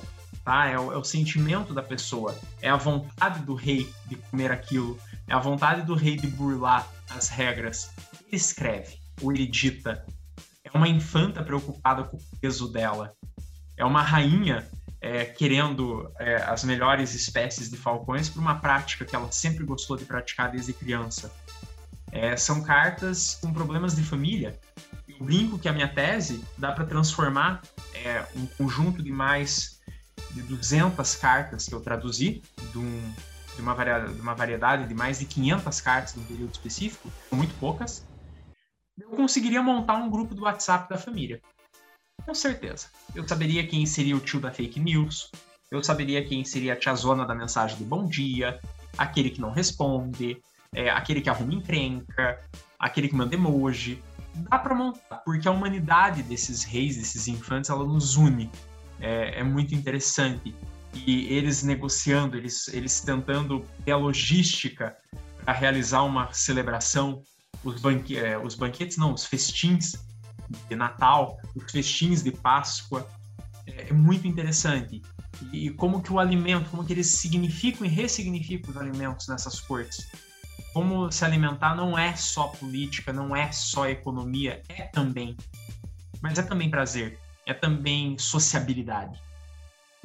[0.48, 0.66] tá?
[0.66, 4.98] É o, é o sentimento da pessoa, é a vontade do rei de comer aquilo,
[5.26, 7.90] é a vontade do rei de burlar as regras.
[8.26, 10.06] Ele escreve, ou ele dita.
[10.64, 13.12] É uma infanta preocupada com o peso dela.
[13.76, 14.66] É uma rainha
[15.02, 19.98] é, querendo é, as melhores espécies de falcões para uma prática que ela sempre gostou
[19.98, 21.30] de praticar desde criança.
[22.10, 24.58] É, são cartas com problemas de família.
[25.06, 27.60] Eu brinco que a minha tese dá para transformar
[27.92, 29.78] é, um conjunto de mais
[30.30, 33.14] de 200 cartas que eu traduzi, de, um,
[33.54, 37.54] de, uma variedade, de uma variedade de mais de 500 cartas num período específico, muito
[37.58, 38.04] poucas,
[38.98, 41.40] eu conseguiria montar um grupo do WhatsApp da família.
[42.24, 42.88] Com certeza.
[43.14, 45.30] Eu saberia quem seria o tio da fake news,
[45.70, 48.58] eu saberia quem seria a tiazona da mensagem de bom dia,
[48.96, 50.40] aquele que não responde,
[50.74, 52.40] é, aquele que arruma encrenca,
[52.78, 54.02] aquele que manda emoji.
[54.34, 58.50] Dá para montar, porque a humanidade desses reis, desses infantes, ela nos une
[59.00, 60.54] é, é muito interessante.
[60.94, 64.96] E eles negociando, eles, eles tentando ter a logística
[65.44, 67.22] para realizar uma celebração,
[67.62, 69.92] os, banque, é, os banquetes, não, os festins
[70.68, 73.08] de Natal, os festins de Páscoa,
[73.66, 75.02] é, é muito interessante.
[75.52, 80.08] E, como que o alimento, como que eles significam e ressignificam os alimentos nessas cortes.
[80.72, 85.36] Como se alimentar não é só política, não é só economia, é também.
[86.20, 87.18] Mas é também prazer
[87.48, 89.18] é também sociabilidade.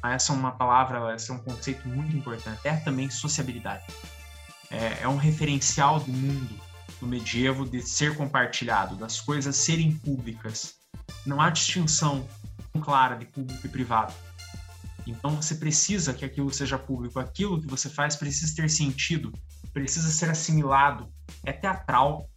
[0.01, 2.59] Essa é uma palavra, esse é um conceito muito importante.
[2.63, 3.83] É também sociabilidade.
[4.71, 6.59] É, é um referencial do mundo,
[7.01, 10.75] do medievo, de ser compartilhado, das coisas serem públicas.
[11.25, 12.25] Não há distinção
[12.81, 14.13] clara de público e privado.
[15.05, 17.19] Então você precisa que aquilo seja público.
[17.19, 19.33] Aquilo que você faz precisa ter sentido,
[19.73, 21.11] precisa ser assimilado.
[21.45, 22.29] É teatral.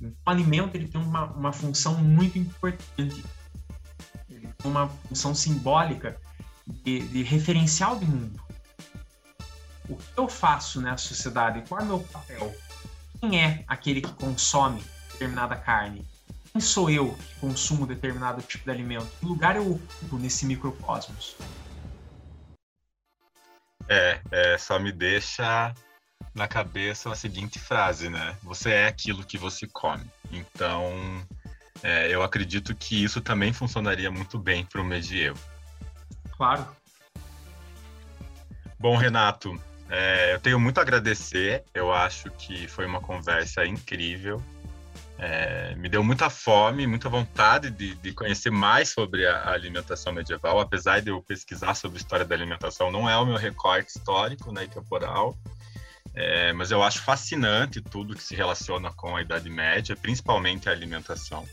[0.00, 3.24] O alimento ele tem uma, uma função muito importante
[4.64, 6.18] uma função simbólica
[6.66, 8.42] de, de referencial do mundo.
[9.88, 12.54] o que eu faço na sociedade, qual é o meu papel,
[13.20, 14.82] quem é aquele que consome
[15.12, 16.06] determinada carne,
[16.52, 21.36] quem sou eu que consumo determinado tipo de alimento, que lugar eu ocupo nesse microcosmos.
[23.88, 25.74] É, é, só me deixa
[26.34, 28.36] na cabeça a seguinte frase, né?
[28.42, 30.04] Você é aquilo que você come.
[30.30, 30.92] Então,
[31.84, 35.38] é, eu acredito que isso também funcionaria muito bem para o medievo.
[36.34, 36.66] Claro.
[38.78, 41.62] Bom, Renato, é, eu tenho muito a agradecer.
[41.74, 44.42] Eu acho que foi uma conversa incrível.
[45.18, 50.12] É, me deu muita fome, muita vontade de, de conhecer mais sobre a, a, alimentação
[50.12, 53.90] medieval, apesar de eu pesquisar sobre a história da alimentação, não é o meu recorte
[53.90, 55.38] histórico né, e temporal,
[56.14, 60.72] é, mas eu acho fascinante tudo que se relaciona com a Idade Média, principalmente a
[60.72, 61.46] alimentação.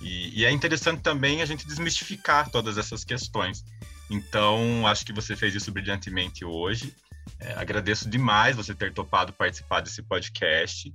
[0.00, 3.64] E, e é interessante também a gente desmistificar todas essas questões.
[4.10, 6.94] Então, acho que você fez isso brilhantemente hoje.
[7.38, 10.92] É, agradeço demais você ter topado participar desse podcast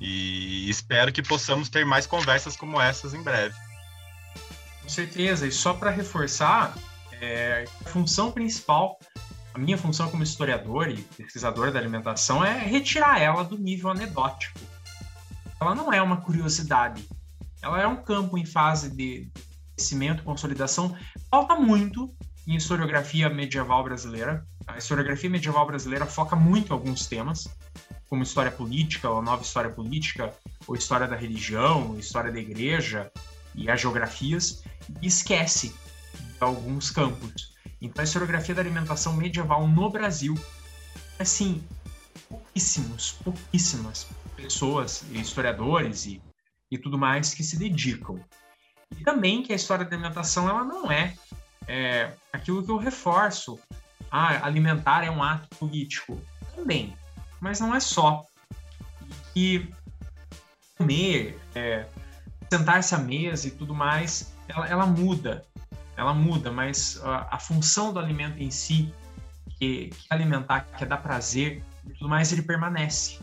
[0.00, 3.54] e espero que possamos ter mais conversas como essas em breve.
[4.82, 6.76] Com certeza, e só para reforçar,
[7.20, 8.98] é, a função principal,
[9.52, 14.58] a minha função como historiador e pesquisador da alimentação é retirar ela do nível anedótico.
[15.60, 17.08] Ela não é uma curiosidade,
[17.64, 19.30] ela é um campo em fase de
[19.74, 20.94] crescimento, consolidação.
[21.30, 22.14] Falta muito
[22.46, 24.46] em historiografia medieval brasileira.
[24.66, 27.48] A historiografia medieval brasileira foca muito em alguns temas,
[28.06, 30.30] como história política, ou nova história política,
[30.66, 33.10] ou história da religião, história da igreja
[33.54, 34.62] e as geografias,
[35.00, 35.74] e esquece
[36.40, 37.54] alguns campos.
[37.80, 40.34] Então, a historiografia da alimentação medieval no Brasil,
[41.18, 41.64] assim,
[42.28, 46.20] pouquíssimos, pouquíssimas pessoas, historiadores e,
[46.74, 48.20] e tudo mais que se dedicam.
[48.96, 51.14] E também que a história da alimentação ela não é,
[51.66, 53.58] é aquilo que eu reforço.
[54.10, 56.20] Ah, alimentar é um ato político.
[56.54, 56.94] Também
[57.44, 58.24] mas não é só.
[59.36, 59.68] E
[60.78, 61.86] comer, é,
[62.50, 65.44] sentar-se à mesa e tudo mais, ela, ela muda.
[65.94, 68.92] Ela muda, mas a, a, função do alimento em si,
[69.58, 73.20] que, que alimentar, que é dar prazer e tudo mais, ele permanece.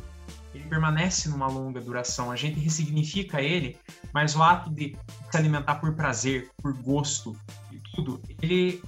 [0.54, 2.32] Ele permanece numa longa duração.
[2.32, 3.78] A gente ressignifica ele,
[4.14, 4.98] mas o ato de
[5.30, 7.38] se alimentar por prazer, por gosto
[7.72, 8.82] e tudo, ele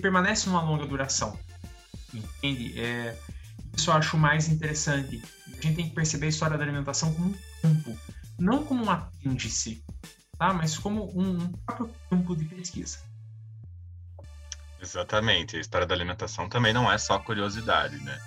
[0.00, 1.38] permanece numa longa duração.
[2.12, 2.80] Entende?
[2.80, 3.16] É,
[3.76, 5.22] isso eu acho mais interessante.
[5.46, 7.98] A gente tem que perceber a história da alimentação como um campo,
[8.38, 9.84] não como um apêndice,
[10.38, 10.52] tá?
[10.52, 12.98] mas como um, um próprio campo de pesquisa.
[14.80, 15.56] Exatamente.
[15.56, 18.18] A história da alimentação também não é só curiosidade, né?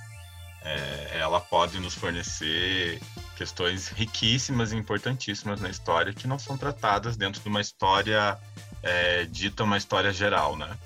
[0.62, 3.02] É, ela pode nos fornecer
[3.36, 8.38] questões riquíssimas e importantíssimas na história que não são tratadas dentro de uma história
[8.84, 10.78] é, dita uma história geral, né?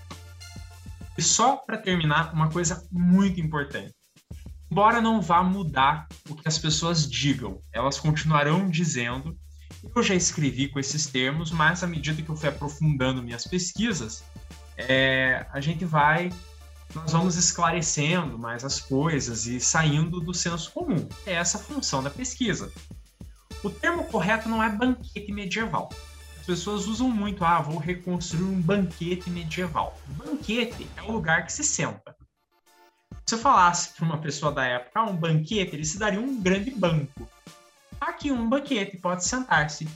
[1.18, 3.94] E só para terminar, uma coisa muito importante
[4.74, 9.38] embora não vá mudar o que as pessoas digam, elas continuarão dizendo.
[9.96, 14.24] Eu já escrevi com esses termos, mas à medida que eu fui aprofundando minhas pesquisas,
[14.76, 16.32] é, a gente vai,
[16.96, 21.08] nós vamos esclarecendo mais as coisas e saindo do senso comum.
[21.26, 22.72] É essa a função da pesquisa.
[23.64, 25.90] O termo correto não é banquete medieval.
[26.40, 29.98] As pessoas usam muito, ah, vou reconstruir um banquete medieval.
[30.08, 32.16] Banquete é o lugar que se senta.
[33.26, 36.42] Se eu falasse para uma pessoa da época, ah, um banquete, ele se daria um
[36.42, 37.28] grande banco.
[38.00, 39.88] Aqui um banquete, pode sentar-se.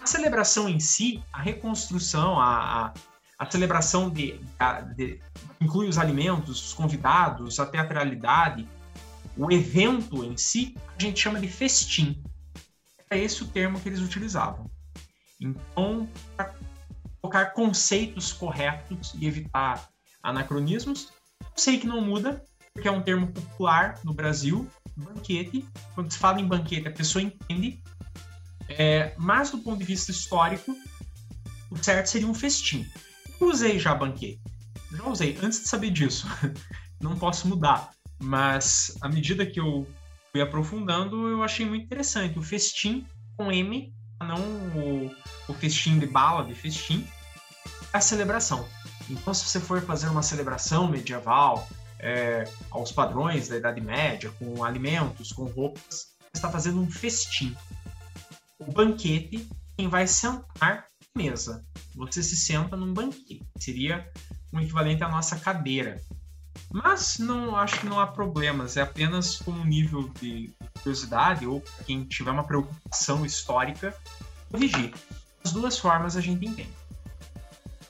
[0.00, 2.94] A celebração em si, a reconstrução, a, a,
[3.42, 4.40] a celebração de,
[4.94, 5.20] de,
[5.60, 8.68] inclui os alimentos, os convidados, a teatralidade,
[9.36, 12.22] o evento em si, a gente chama de festim.
[13.10, 14.70] É esse o termo que eles utilizavam.
[15.40, 16.54] Então, para
[17.20, 19.88] colocar conceitos corretos e evitar
[20.22, 21.12] anacronismos,
[21.56, 25.66] sei que não muda, porque é um termo popular no Brasil, banquete.
[25.96, 27.82] Quando se fala em banquete, a pessoa entende.
[28.68, 30.76] É, mas do ponto de vista histórico,
[31.72, 32.86] o certo seria um festim.
[33.42, 34.40] Usei já banquete.
[34.92, 36.26] Já usei, antes de saber disso.
[37.00, 37.90] Não posso mudar.
[38.22, 39.86] Mas à medida que eu
[40.30, 42.38] fui aprofundando, eu achei muito interessante.
[42.38, 43.04] O festim
[43.36, 45.10] com M, não o,
[45.48, 47.04] o festim de bala, de festim,
[47.92, 48.68] é a celebração.
[49.10, 54.62] Então, se você for fazer uma celebração medieval, é, aos padrões da Idade Média, com
[54.62, 57.56] alimentos, com roupas, está fazendo um festim.
[58.58, 60.86] O banquete, quem vai sentar
[61.16, 61.64] mesa.
[61.94, 63.42] Você se senta num banquete.
[63.58, 64.10] Seria
[64.52, 66.00] um equivalente à nossa cadeira.
[66.70, 70.52] Mas não acho que não há problemas, é apenas um nível de
[70.82, 73.94] curiosidade ou quem tiver uma preocupação histórica,
[74.50, 74.92] corrigir.
[75.44, 76.72] As duas formas a gente entende.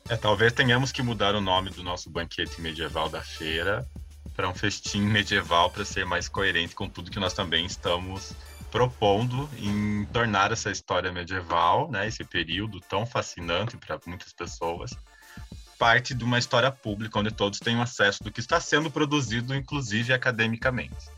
[0.08, 3.86] É, talvez tenhamos que mudar o nome do nosso banquete medieval da feira
[4.34, 8.32] para um festim medieval para ser mais coerente com tudo que nós também estamos
[8.72, 14.96] propondo em tornar essa história medieval, né, esse período tão fascinante para muitas pessoas,
[15.78, 20.14] parte de uma história pública onde todos têm acesso do que está sendo produzido, inclusive
[20.14, 21.10] academicamente.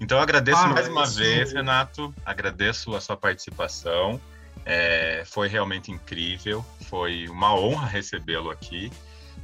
[0.00, 4.20] Então eu agradeço ah, mais uma vez, Renato, agradeço a sua participação.
[4.64, 8.90] É, foi realmente incrível, foi uma honra recebê-lo aqui.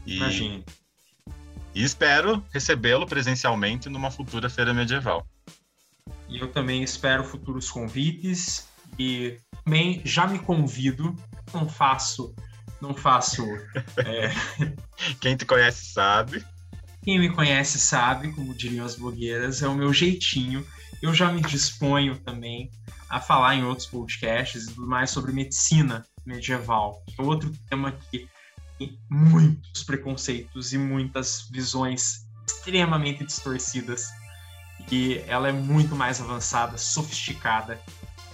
[0.04, 0.64] E, Imagine.
[1.72, 5.24] E espero recebê-lo presencialmente numa futura feira medieval.
[6.28, 8.68] E eu também espero futuros convites
[8.98, 11.14] e também já me convido.
[11.52, 12.34] Não faço,
[12.80, 13.44] não faço.
[13.98, 14.30] É...
[15.20, 16.44] Quem te conhece sabe.
[17.02, 20.66] Quem me conhece sabe, como diriam as blogueiras, é o meu jeitinho.
[21.00, 22.70] Eu já me disponho também
[23.08, 28.28] a falar em outros podcasts e tudo mais sobre medicina medieval, é outro tema que
[28.78, 34.08] tem muitos preconceitos e muitas visões extremamente distorcidas
[34.88, 37.80] que ela é muito mais avançada, sofisticada,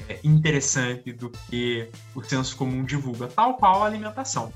[0.09, 4.53] é, interessante do que o senso comum divulga, tal qual a alimentação.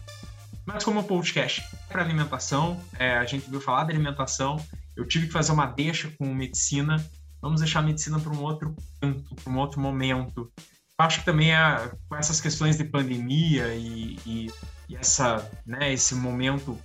[0.64, 4.62] Mas como o podcast é para alimentação, é, a gente viu falar da alimentação,
[4.96, 7.04] eu tive que fazer uma deixa com medicina,
[7.40, 10.52] vamos deixar a medicina para um outro canto, para um outro momento.
[10.98, 14.50] Eu acho que também é, com essas questões de pandemia e, e,
[14.88, 16.78] e essa, né, esse momento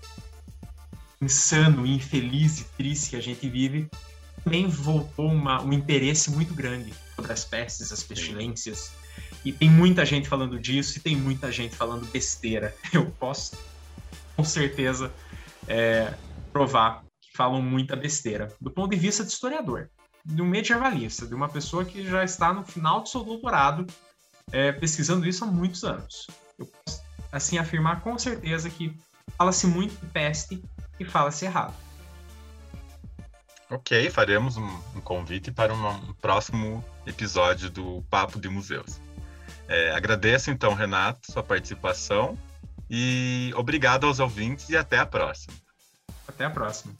[1.21, 3.89] insano, infeliz e triste que a gente vive,
[4.43, 8.91] também voltou uma, um interesse muito grande sobre as pestes, as pestilências.
[9.45, 12.75] E tem muita gente falando disso e tem muita gente falando besteira.
[12.91, 13.57] Eu posso,
[14.35, 15.11] com certeza,
[15.67, 16.13] é,
[16.51, 18.53] provar que falam muita besteira.
[18.59, 19.89] Do ponto de vista de historiador,
[20.25, 23.85] de um medievalista, de uma pessoa que já está no final do seu doutorado
[24.51, 26.27] é, pesquisando isso há muitos anos.
[26.57, 27.01] Eu posso,
[27.31, 28.95] assim, afirmar com certeza que
[29.37, 30.63] fala-se muito de peste
[30.99, 31.73] e fala-se errado.
[33.69, 39.01] Ok, faremos um, um convite para uma, um próximo episódio do Papo de Museus.
[39.67, 42.37] É, agradeço então, Renato, sua participação
[42.89, 45.53] e obrigado aos ouvintes e até a próxima.
[46.27, 46.93] Até a próxima.